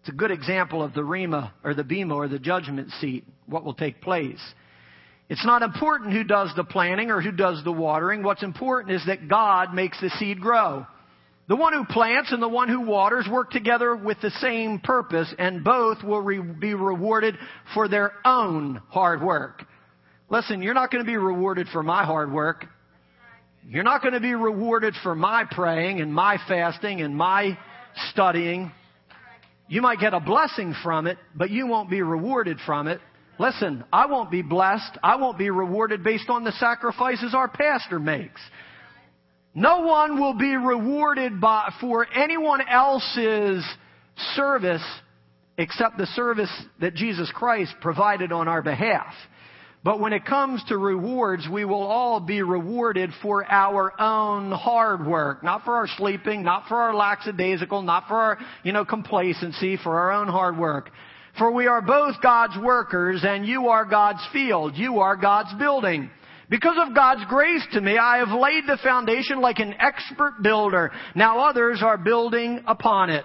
[0.00, 3.64] it's a good example of the Rima or the Bema or the judgment seat, what
[3.64, 4.40] will take place.
[5.30, 8.22] It's not important who does the planting or who does the watering.
[8.22, 10.86] What's important is that God makes the seed grow.
[11.48, 15.32] The one who plants and the one who waters work together with the same purpose,
[15.38, 17.36] and both will re- be rewarded
[17.72, 19.64] for their own hard work.
[20.28, 22.66] Listen, you're not going to be rewarded for my hard work.
[23.66, 27.56] You're not going to be rewarded for my praying and my fasting and my
[28.10, 28.70] studying.
[29.68, 33.00] You might get a blessing from it, but you won't be rewarded from it.
[33.38, 34.98] Listen, I won't be blessed.
[35.02, 38.40] I won't be rewarded based on the sacrifices our pastor makes.
[39.54, 43.64] No one will be rewarded by, for anyone else's
[44.34, 44.84] service
[45.56, 49.12] except the service that Jesus Christ provided on our behalf.
[49.84, 55.06] But when it comes to rewards, we will all be rewarded for our own hard
[55.06, 55.42] work.
[55.42, 59.98] Not for our sleeping, not for our lackadaisical, not for our, you know, complacency, for
[59.98, 60.90] our own hard work.
[61.38, 64.76] For we are both God's workers and you are God's field.
[64.76, 66.10] You are God's building.
[66.48, 70.90] Because of God's grace to me, I have laid the foundation like an expert builder.
[71.14, 73.24] Now others are building upon it.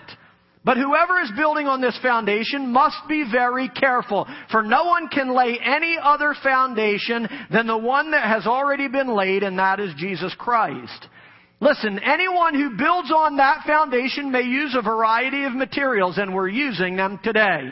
[0.66, 5.36] But whoever is building on this foundation must be very careful, for no one can
[5.36, 9.94] lay any other foundation than the one that has already been laid, and that is
[9.98, 11.08] Jesus Christ.
[11.60, 16.50] Listen, anyone who builds on that foundation may use a variety of materials, and we're
[16.50, 17.70] using them today.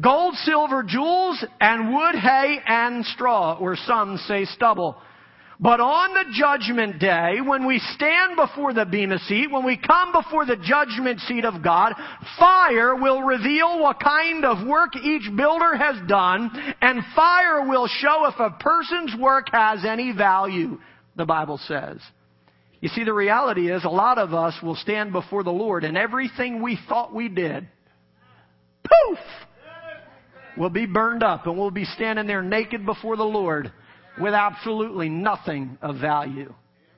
[0.00, 4.96] Gold, silver, jewels, and wood, hay, and straw, or some say stubble.
[5.60, 10.12] But on the judgment day, when we stand before the Bema seat, when we come
[10.12, 11.94] before the judgment seat of God,
[12.38, 18.26] fire will reveal what kind of work each builder has done, and fire will show
[18.26, 20.78] if a person's work has any value,
[21.16, 21.98] the Bible says.
[22.80, 25.96] You see, the reality is a lot of us will stand before the Lord and
[25.96, 27.66] everything we thought we did,
[28.84, 29.18] poof,
[30.58, 33.72] will be burned up and we'll be standing there naked before the Lord
[34.20, 36.52] with absolutely nothing of value.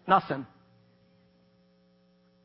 [0.08, 0.46] Nothing.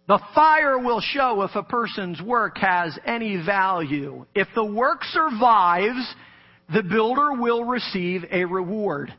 [0.07, 4.25] The fire will show if a person's work has any value.
[4.35, 6.13] If the work survives,
[6.71, 9.13] the builder will receive a reward.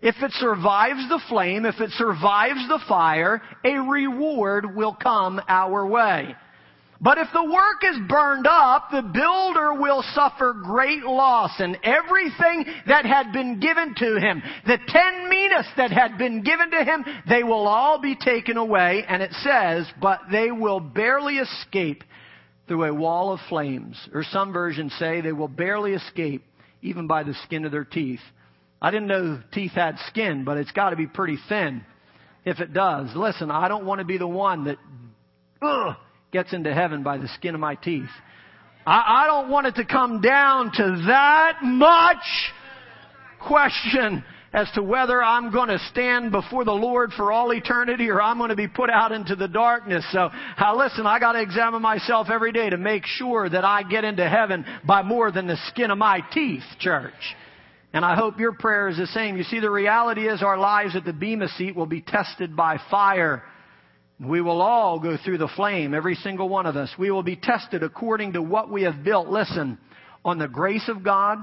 [0.00, 5.86] If it survives the flame, if it survives the fire, a reward will come our
[5.86, 6.34] way.
[7.02, 12.64] But if the work is burned up, the builder will suffer great loss and everything
[12.86, 17.04] that had been given to him, the ten minas that had been given to him,
[17.28, 19.04] they will all be taken away.
[19.08, 22.04] And it says, but they will barely escape
[22.68, 23.96] through a wall of flames.
[24.14, 26.44] Or some versions say they will barely escape
[26.82, 28.20] even by the skin of their teeth.
[28.80, 31.84] I didn't know teeth had skin, but it's got to be pretty thin
[32.44, 33.10] if it does.
[33.16, 34.78] Listen, I don't want to be the one that
[35.60, 35.96] ugh,
[36.32, 38.08] gets into heaven by the skin of my teeth.
[38.86, 42.16] I, I don't want it to come down to that much
[43.46, 44.24] question
[44.54, 48.38] as to whether I'm going to stand before the Lord for all eternity or I'm
[48.38, 50.04] going to be put out into the darkness.
[50.10, 53.82] So, uh, listen, I got to examine myself every day to make sure that I
[53.82, 57.12] get into heaven by more than the skin of my teeth, church.
[57.92, 59.36] And I hope your prayer is the same.
[59.36, 62.78] You see, the reality is our lives at the Bema seat will be tested by
[62.90, 63.42] fire.
[64.24, 66.90] We will all go through the flame, every single one of us.
[66.96, 69.28] We will be tested according to what we have built.
[69.28, 69.78] Listen,
[70.24, 71.38] on the grace of God,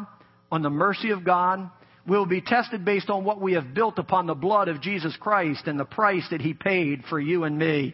[0.49, 1.69] on the mercy of God,
[2.09, 5.15] We will be tested based on what we have built upon the blood of Jesus
[5.19, 7.93] Christ and the price that He paid for you and me.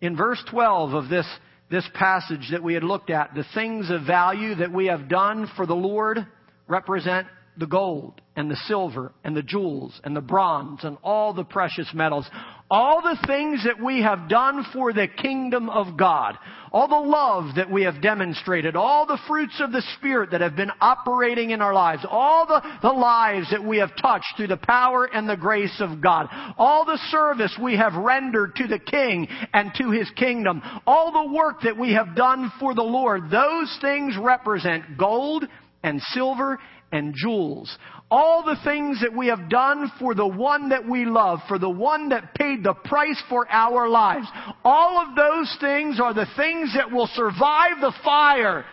[0.00, 1.26] In verse 12 of this,
[1.70, 5.50] this passage that we had looked at, the things of value that we have done
[5.54, 6.26] for the Lord
[6.66, 7.26] represent
[7.58, 11.88] the gold and the silver and the jewels and the bronze and all the precious
[11.92, 12.26] metals.
[12.70, 16.38] All the things that we have done for the kingdom of God.
[16.72, 18.74] All the love that we have demonstrated.
[18.74, 22.06] All the fruits of the Spirit that have been operating in our lives.
[22.08, 26.00] All the, the lives that we have touched through the power and the grace of
[26.00, 26.28] God.
[26.56, 30.62] All the service we have rendered to the King and to His kingdom.
[30.86, 33.30] All the work that we have done for the Lord.
[33.30, 35.44] Those things represent gold
[35.84, 36.58] and silver
[36.94, 37.76] and jewels.
[38.08, 41.68] All the things that we have done for the one that we love, for the
[41.68, 44.28] one that paid the price for our lives.
[44.64, 48.64] All of those things are the things that will survive the fire.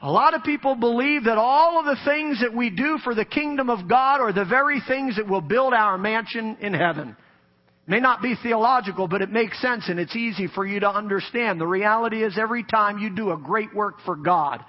[0.00, 3.24] A lot of people believe that all of the things that we do for the
[3.26, 7.14] kingdom of God are the very things that will build our mansion in heaven.
[7.86, 11.60] May not be theological, but it makes sense and it's easy for you to understand.
[11.60, 14.64] The reality is every time you do a great work for God,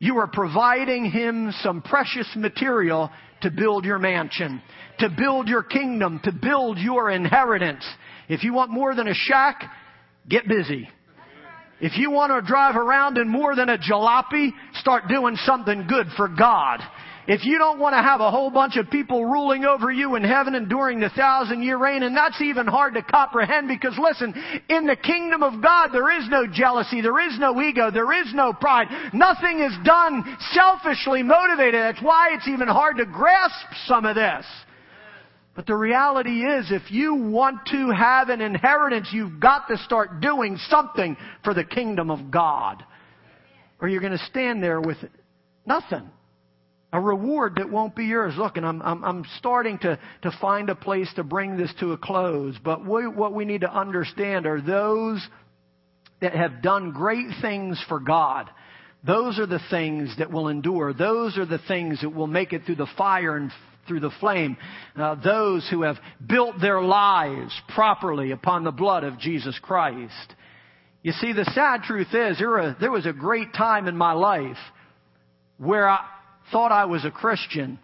[0.00, 3.10] you are providing him some precious material
[3.42, 4.60] to build your mansion,
[4.98, 7.86] to build your kingdom, to build your inheritance.
[8.28, 9.62] If you want more than a shack,
[10.26, 10.88] get busy.
[11.82, 16.06] If you want to drive around in more than a jalopy, start doing something good
[16.16, 16.80] for God.
[17.28, 20.24] If you don't want to have a whole bunch of people ruling over you in
[20.24, 24.34] heaven and during the thousand year reign, and that's even hard to comprehend because listen,
[24.68, 28.32] in the kingdom of God there is no jealousy, there is no ego, there is
[28.34, 28.88] no pride.
[29.12, 31.80] Nothing is done selfishly motivated.
[31.82, 34.46] That's why it's even hard to grasp some of this.
[35.54, 40.20] But the reality is, if you want to have an inheritance, you've got to start
[40.20, 42.82] doing something for the kingdom of God.
[43.78, 44.98] Or you're going to stand there with
[45.66, 46.08] nothing
[46.92, 48.34] a reward that won't be yours.
[48.36, 51.92] Look, and I'm, I'm, I'm starting to, to find a place to bring this to
[51.92, 55.26] a close, but we, what we need to understand are those
[56.20, 58.50] that have done great things for God.
[59.06, 60.92] Those are the things that will endure.
[60.92, 63.50] Those are the things that will make it through the fire and
[63.88, 64.56] through the flame.
[64.94, 70.34] Uh, those who have built their lives properly upon the blood of Jesus Christ.
[71.02, 74.58] You see, the sad truth is, there, there was a great time in my life
[75.56, 76.04] where I,
[76.50, 77.78] thought I was a Christian,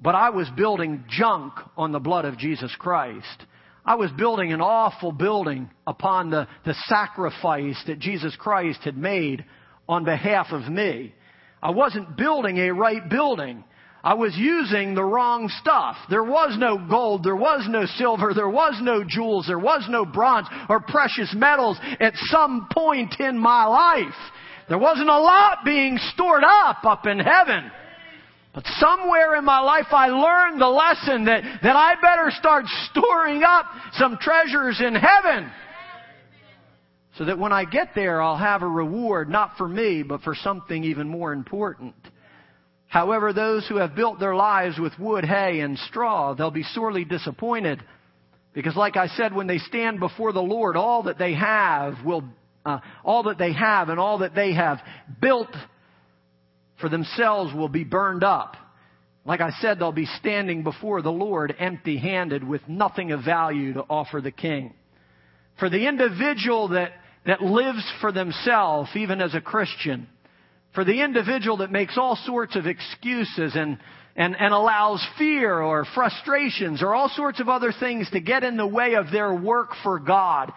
[0.00, 3.44] but I was building junk on the blood of Jesus Christ.
[3.84, 9.44] I was building an awful building upon the, the sacrifice that Jesus Christ had made
[9.88, 11.14] on behalf of me.
[11.62, 13.64] I wasn't building a right building.
[14.02, 15.96] I was using the wrong stuff.
[16.08, 20.06] There was no gold, there was no silver, there was no jewels, there was no
[20.06, 24.14] bronze or precious metals at some point in my life.
[24.70, 27.72] There wasn't a lot being stored up up in heaven.
[28.54, 33.42] But somewhere in my life I learned the lesson that, that I better start storing
[33.42, 35.50] up some treasures in heaven.
[37.18, 40.36] So that when I get there, I'll have a reward, not for me, but for
[40.36, 41.96] something even more important.
[42.86, 47.04] However, those who have built their lives with wood, hay, and straw, they'll be sorely
[47.04, 47.82] disappointed.
[48.52, 52.22] Because like I said, when they stand before the Lord, all that they have will,
[52.64, 54.78] uh, all that they have and all that they have
[55.20, 55.54] built
[56.80, 58.56] for themselves will be burned up.
[59.24, 63.74] Like I said, they'll be standing before the Lord empty handed with nothing of value
[63.74, 64.74] to offer the king.
[65.58, 66.92] For the individual that,
[67.26, 70.08] that lives for themselves, even as a Christian,
[70.74, 73.78] for the individual that makes all sorts of excuses and,
[74.16, 78.56] and, and allows fear or frustrations or all sorts of other things to get in
[78.56, 80.52] the way of their work for God,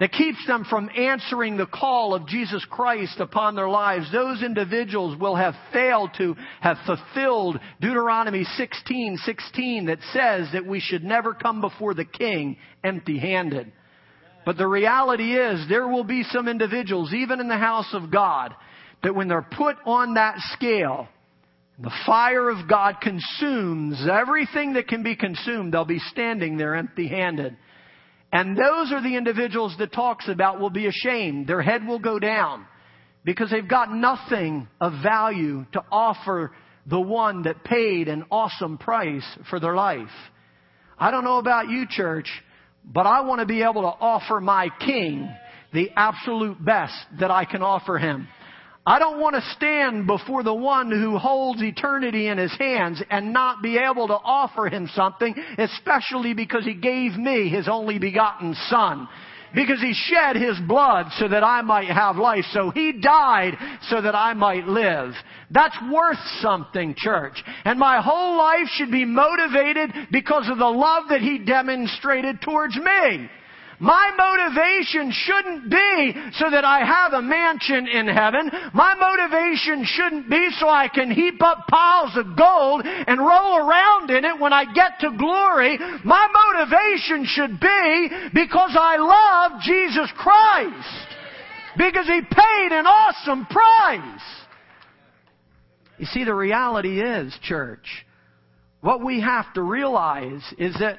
[0.00, 5.16] that keeps them from answering the call of Jesus Christ upon their lives, those individuals
[5.20, 11.34] will have failed to have fulfilled Deuteronomy 16, 16 that says that we should never
[11.34, 13.70] come before the king empty handed.
[14.46, 18.54] But the reality is there will be some individuals, even in the house of God,
[19.02, 21.08] that when they're put on that scale,
[21.82, 25.72] The fire of God consumes everything that can be consumed.
[25.72, 27.56] They'll be standing there empty handed.
[28.32, 31.46] And those are the individuals that talks about will be ashamed.
[31.46, 32.66] Their head will go down
[33.24, 36.52] because they've got nothing of value to offer
[36.86, 40.08] the one that paid an awesome price for their life.
[40.98, 42.30] I don't know about you, church,
[42.84, 45.28] but I want to be able to offer my king
[45.72, 48.28] the absolute best that I can offer him.
[48.86, 53.32] I don't want to stand before the one who holds eternity in his hands and
[53.32, 58.54] not be able to offer him something, especially because he gave me his only begotten
[58.68, 59.06] son.
[59.54, 62.44] Because he shed his blood so that I might have life.
[62.52, 63.54] So he died
[63.88, 65.12] so that I might live.
[65.50, 67.42] That's worth something, church.
[67.64, 72.76] And my whole life should be motivated because of the love that he demonstrated towards
[72.76, 73.28] me.
[73.80, 78.50] My motivation shouldn't be so that I have a mansion in heaven.
[78.74, 84.10] My motivation shouldn't be so I can heap up piles of gold and roll around
[84.10, 85.78] in it when I get to glory.
[86.04, 91.16] My motivation should be because I love Jesus Christ.
[91.78, 94.22] Because He paid an awesome price.
[95.96, 98.04] You see, the reality is, church,
[98.82, 100.98] what we have to realize is that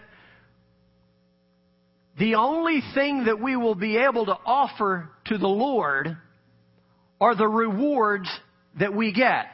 [2.19, 6.17] the only thing that we will be able to offer to the Lord
[7.19, 8.29] are the rewards
[8.79, 9.47] that we get.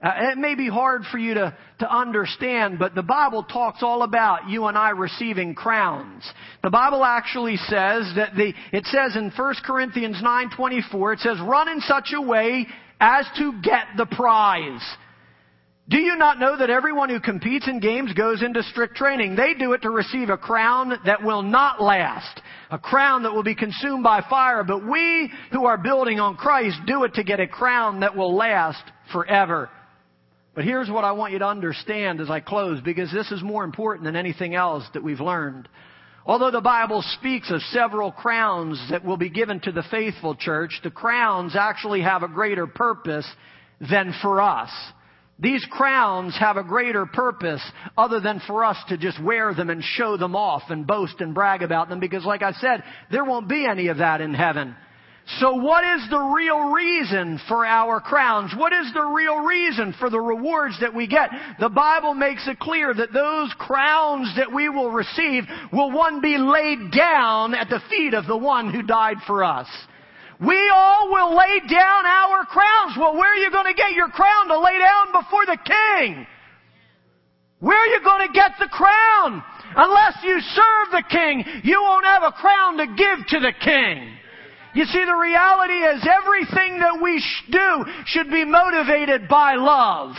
[0.00, 4.04] Uh, it may be hard for you to, to understand, but the Bible talks all
[4.04, 6.22] about you and I receiving crowns.
[6.62, 11.68] The Bible actually says that the, it says in 1 Corinthians 9.24, it says, run
[11.68, 12.68] in such a way
[13.00, 14.82] as to get the prize.
[15.90, 19.36] Do you not know that everyone who competes in games goes into strict training?
[19.36, 23.42] They do it to receive a crown that will not last, a crown that will
[23.42, 27.40] be consumed by fire, but we who are building on Christ do it to get
[27.40, 28.82] a crown that will last
[29.12, 29.70] forever.
[30.54, 33.64] But here's what I want you to understand as I close, because this is more
[33.64, 35.70] important than anything else that we've learned.
[36.26, 40.80] Although the Bible speaks of several crowns that will be given to the faithful church,
[40.84, 43.26] the crowns actually have a greater purpose
[43.88, 44.68] than for us.
[45.40, 47.62] These crowns have a greater purpose
[47.96, 51.32] other than for us to just wear them and show them off and boast and
[51.32, 52.82] brag about them because like I said,
[53.12, 54.74] there won't be any of that in heaven.
[55.40, 58.52] So what is the real reason for our crowns?
[58.56, 61.30] What is the real reason for the rewards that we get?
[61.60, 66.38] The Bible makes it clear that those crowns that we will receive will one be
[66.38, 69.68] laid down at the feet of the one who died for us.
[70.40, 72.96] We all will lay down our crowns.
[72.96, 76.26] Well, where are you going to get your crown to lay down before the king?
[77.60, 79.42] Where are you going to get the crown?
[79.74, 84.14] Unless you serve the king, you won't have a crown to give to the king.
[84.74, 90.14] You see, the reality is everything that we do should be motivated by love.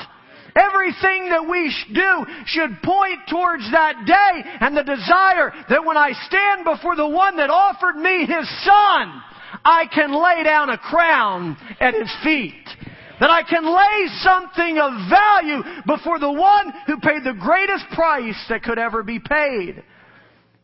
[0.56, 6.12] Everything that we do should point towards that day and the desire that when I
[6.28, 9.22] stand before the one that offered me his son,
[9.64, 12.54] I can lay down a crown at his feet.
[13.20, 18.46] That I can lay something of value before the one who paid the greatest price
[18.50, 19.84] that could ever be paid.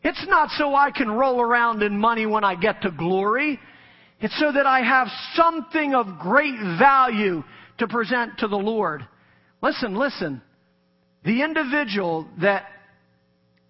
[0.02, 3.58] It's not so I can roll around in money when I get to glory.
[4.20, 7.42] It's so that I have something of great value
[7.78, 9.06] to present to the Lord.
[9.62, 10.40] Listen, listen.
[11.24, 12.66] The individual that,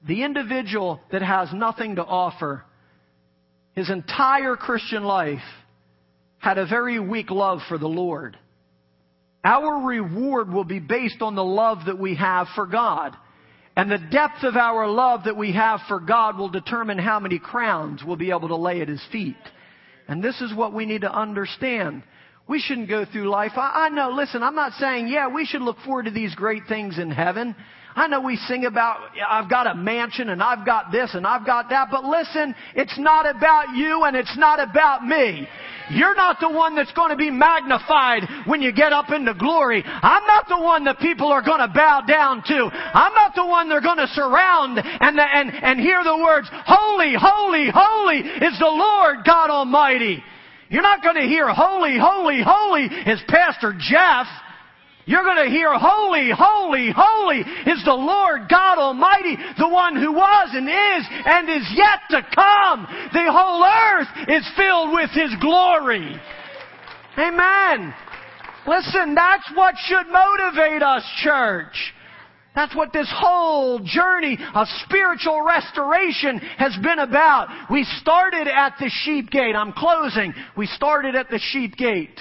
[0.07, 2.65] the individual that has nothing to offer
[3.77, 5.45] his entire Christian life
[6.39, 8.39] had a very weak love for the Lord.
[9.45, 13.15] Our reward will be based on the love that we have for God.
[13.77, 17.39] And the depth of our love that we have for God will determine how many
[17.39, 19.37] crowns we'll be able to lay at His feet.
[20.09, 22.03] And this is what we need to understand.
[22.49, 23.53] We shouldn't go through life.
[23.57, 26.63] I, I know, listen, I'm not saying, yeah, we should look forward to these great
[26.69, 27.55] things in heaven.
[27.97, 31.47] I know we sing about, I've got a mansion and I've got this and I've
[31.47, 35.49] got that, but listen, it's not about you and it's not about me.
[35.91, 39.83] You're not the one that's going to be magnified when you get up into glory.
[39.87, 42.71] I'm not the one that people are going to bow down to.
[42.71, 47.15] I'm not the one they're going to surround and, and, and hear the words, Holy,
[47.19, 50.23] holy, holy is the Lord God Almighty.
[50.69, 54.27] You're not going to hear holy, holy, holy is Pastor Jeff.
[55.07, 60.13] You're going to hear, Holy, holy, holy is the Lord God Almighty, the one who
[60.13, 62.87] was and is and is yet to come.
[63.13, 66.21] The whole earth is filled with His glory.
[67.19, 67.95] Amen.
[68.67, 71.95] Listen, that's what should motivate us, church.
[72.57, 77.71] That's what this whole journey of spiritual restoration has been about.
[77.71, 79.55] We started at the sheep gate.
[79.55, 80.35] I'm closing.
[80.57, 82.19] We started at the sheep gate.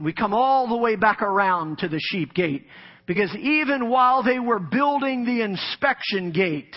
[0.00, 2.66] We come all the way back around to the sheep gate.
[3.06, 6.74] Because even while they were building the inspection gate,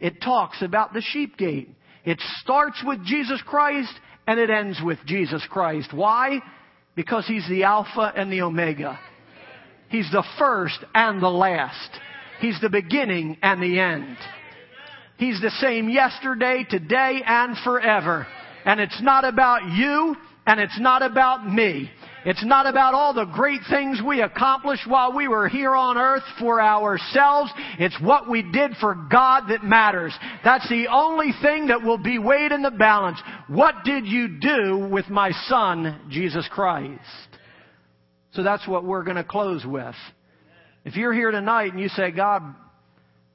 [0.00, 1.70] it talks about the sheep gate.
[2.04, 3.92] It starts with Jesus Christ
[4.26, 5.92] and it ends with Jesus Christ.
[5.92, 6.40] Why?
[6.94, 8.98] Because He's the Alpha and the Omega.
[9.88, 11.90] He's the first and the last.
[12.40, 14.16] He's the beginning and the end.
[15.18, 18.26] He's the same yesterday, today, and forever.
[18.64, 21.90] And it's not about you, and it's not about me.
[22.26, 26.24] It's not about all the great things we accomplished while we were here on earth
[26.40, 27.52] for ourselves.
[27.78, 30.12] It's what we did for God that matters.
[30.42, 33.20] That's the only thing that will be weighed in the balance.
[33.46, 37.00] What did you do with my son, Jesus Christ?
[38.32, 39.94] So that's what we're going to close with.
[40.84, 42.42] If you're here tonight and you say, God,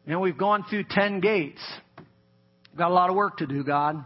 [0.06, 1.62] you know, we've gone through 10 gates.
[1.98, 4.04] We've got a lot of work to do, God.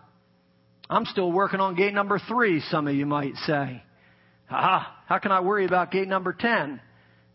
[0.92, 3.82] I'm still working on gate number three, some of you might say.
[4.50, 6.80] Ah, how can I worry about gate number 10?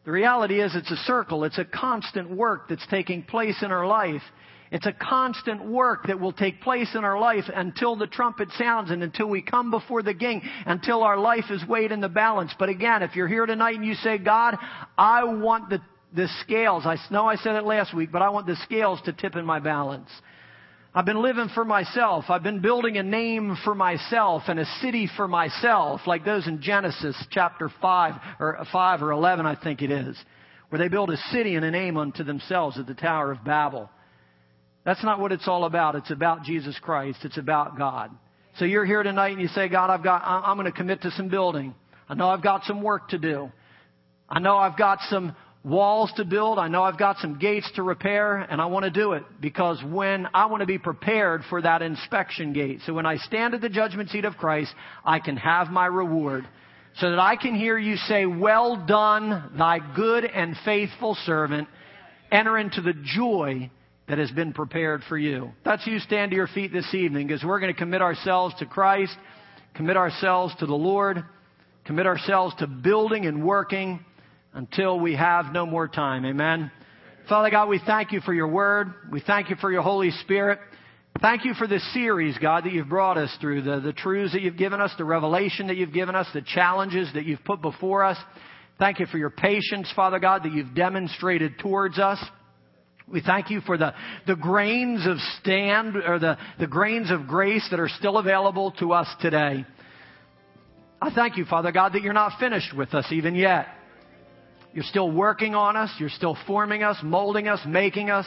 [0.04, 1.44] The reality is it's a circle.
[1.44, 4.22] It's a constant work that's taking place in our life.
[4.70, 8.90] It's a constant work that will take place in our life until the trumpet sounds
[8.90, 12.54] and until we come before the king, until our life is weighed in the balance.
[12.56, 14.56] But again, if you're here tonight and you say, God,
[14.96, 15.80] I want the,
[16.14, 19.12] the scales, I know I said it last week, but I want the scales to
[19.12, 20.08] tip in my balance.
[20.92, 22.24] I've been living for myself.
[22.28, 26.60] I've been building a name for myself and a city for myself, like those in
[26.60, 30.16] Genesis chapter 5 or 5 or 11, I think it is,
[30.68, 33.88] where they build a city and a name unto themselves at the Tower of Babel.
[34.84, 35.94] That's not what it's all about.
[35.94, 37.20] It's about Jesus Christ.
[37.22, 38.10] It's about God.
[38.56, 41.12] So you're here tonight and you say, God, I've got, I'm going to commit to
[41.12, 41.72] some building.
[42.08, 43.52] I know I've got some work to do.
[44.28, 46.58] I know I've got some walls to build.
[46.58, 49.82] I know I've got some gates to repair and I want to do it because
[49.84, 52.80] when I want to be prepared for that inspection gate.
[52.86, 54.72] So when I stand at the judgment seat of Christ,
[55.04, 56.48] I can have my reward
[56.96, 61.68] so that I can hear you say, well done, thy good and faithful servant.
[62.32, 63.70] Enter into the joy
[64.08, 65.52] that has been prepared for you.
[65.64, 68.66] That's you stand to your feet this evening because we're going to commit ourselves to
[68.66, 69.16] Christ,
[69.74, 71.22] commit ourselves to the Lord,
[71.84, 74.04] commit ourselves to building and working
[74.52, 76.24] until we have no more time.
[76.24, 76.70] Amen.
[77.28, 78.92] Father God, we thank you for your word.
[79.10, 80.58] We thank you for your Holy Spirit.
[81.20, 84.42] Thank you for this series, God, that you've brought us through, the, the truths that
[84.42, 88.04] you've given us, the revelation that you've given us, the challenges that you've put before
[88.04, 88.16] us.
[88.78, 92.18] Thank you for your patience, Father God, that you've demonstrated towards us.
[93.06, 93.92] We thank you for the,
[94.26, 98.92] the grains of stand, or the, the grains of grace that are still available to
[98.92, 99.66] us today.
[101.02, 103.66] I thank you, Father God, that you're not finished with us even yet.
[104.72, 105.90] You're still working on us.
[105.98, 108.26] You're still forming us, molding us, making us,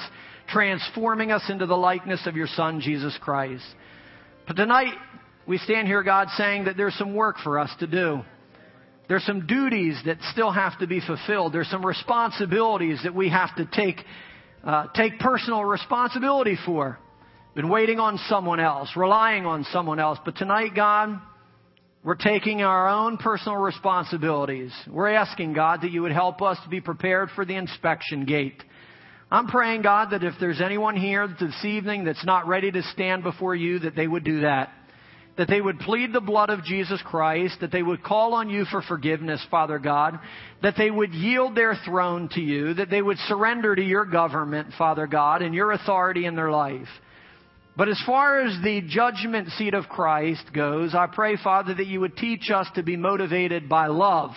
[0.50, 3.64] transforming us into the likeness of your Son, Jesus Christ.
[4.46, 4.94] But tonight,
[5.48, 8.22] we stand here, God, saying that there's some work for us to do.
[9.08, 11.54] There's some duties that still have to be fulfilled.
[11.54, 14.04] There's some responsibilities that we have to take,
[14.66, 16.98] uh, take personal responsibility for.
[17.56, 20.20] Been waiting on someone else, relying on someone else.
[20.26, 21.20] But tonight, God,
[22.04, 24.74] we're taking our own personal responsibilities.
[24.90, 28.62] We're asking God that you would help us to be prepared for the inspection gate.
[29.32, 33.24] I'm praying, God, that if there's anyone here this evening that's not ready to stand
[33.24, 34.70] before you, that they would do that.
[35.38, 38.66] That they would plead the blood of Jesus Christ, that they would call on you
[38.66, 40.20] for forgiveness, Father God,
[40.62, 44.68] that they would yield their throne to you, that they would surrender to your government,
[44.78, 46.90] Father God, and your authority in their life.
[47.76, 52.02] But as far as the judgment seat of Christ goes, I pray, Father, that you
[52.02, 54.32] would teach us to be motivated by love.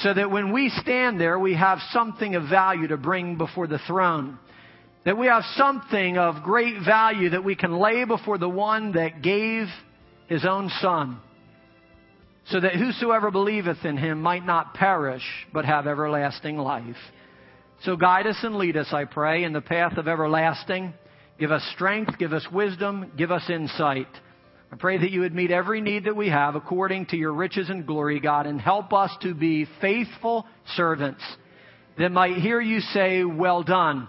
[0.00, 3.80] So that when we stand there, we have something of value to bring before the
[3.86, 4.38] throne.
[5.04, 9.22] That we have something of great value that we can lay before the one that
[9.22, 9.66] gave
[10.26, 11.18] his own son.
[12.48, 16.96] So that whosoever believeth in him might not perish, but have everlasting life.
[17.82, 20.94] So guide us and lead us, I pray, in the path of everlasting.
[21.38, 24.08] Give us strength, give us wisdom, give us insight.
[24.72, 27.68] I pray that you would meet every need that we have according to your riches
[27.68, 31.22] and glory, God, and help us to be faithful servants
[31.98, 34.08] that might hear you say, well done.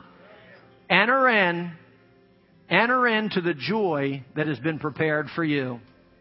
[0.90, 1.72] Enter in,
[2.70, 5.80] enter into the joy that has been prepared for you.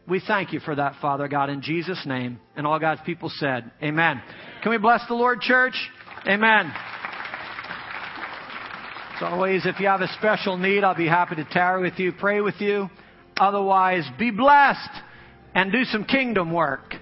[0.09, 2.39] We thank you for that, Father God, in Jesus' name.
[2.57, 4.23] And all God's people said, Amen.
[4.63, 5.75] Can we bless the Lord, church?
[6.27, 6.73] Amen.
[9.17, 12.13] As always, if you have a special need, I'll be happy to tarry with you,
[12.13, 12.91] pray with you.
[13.39, 14.91] Otherwise, be blessed
[15.55, 16.97] and do some kingdom work.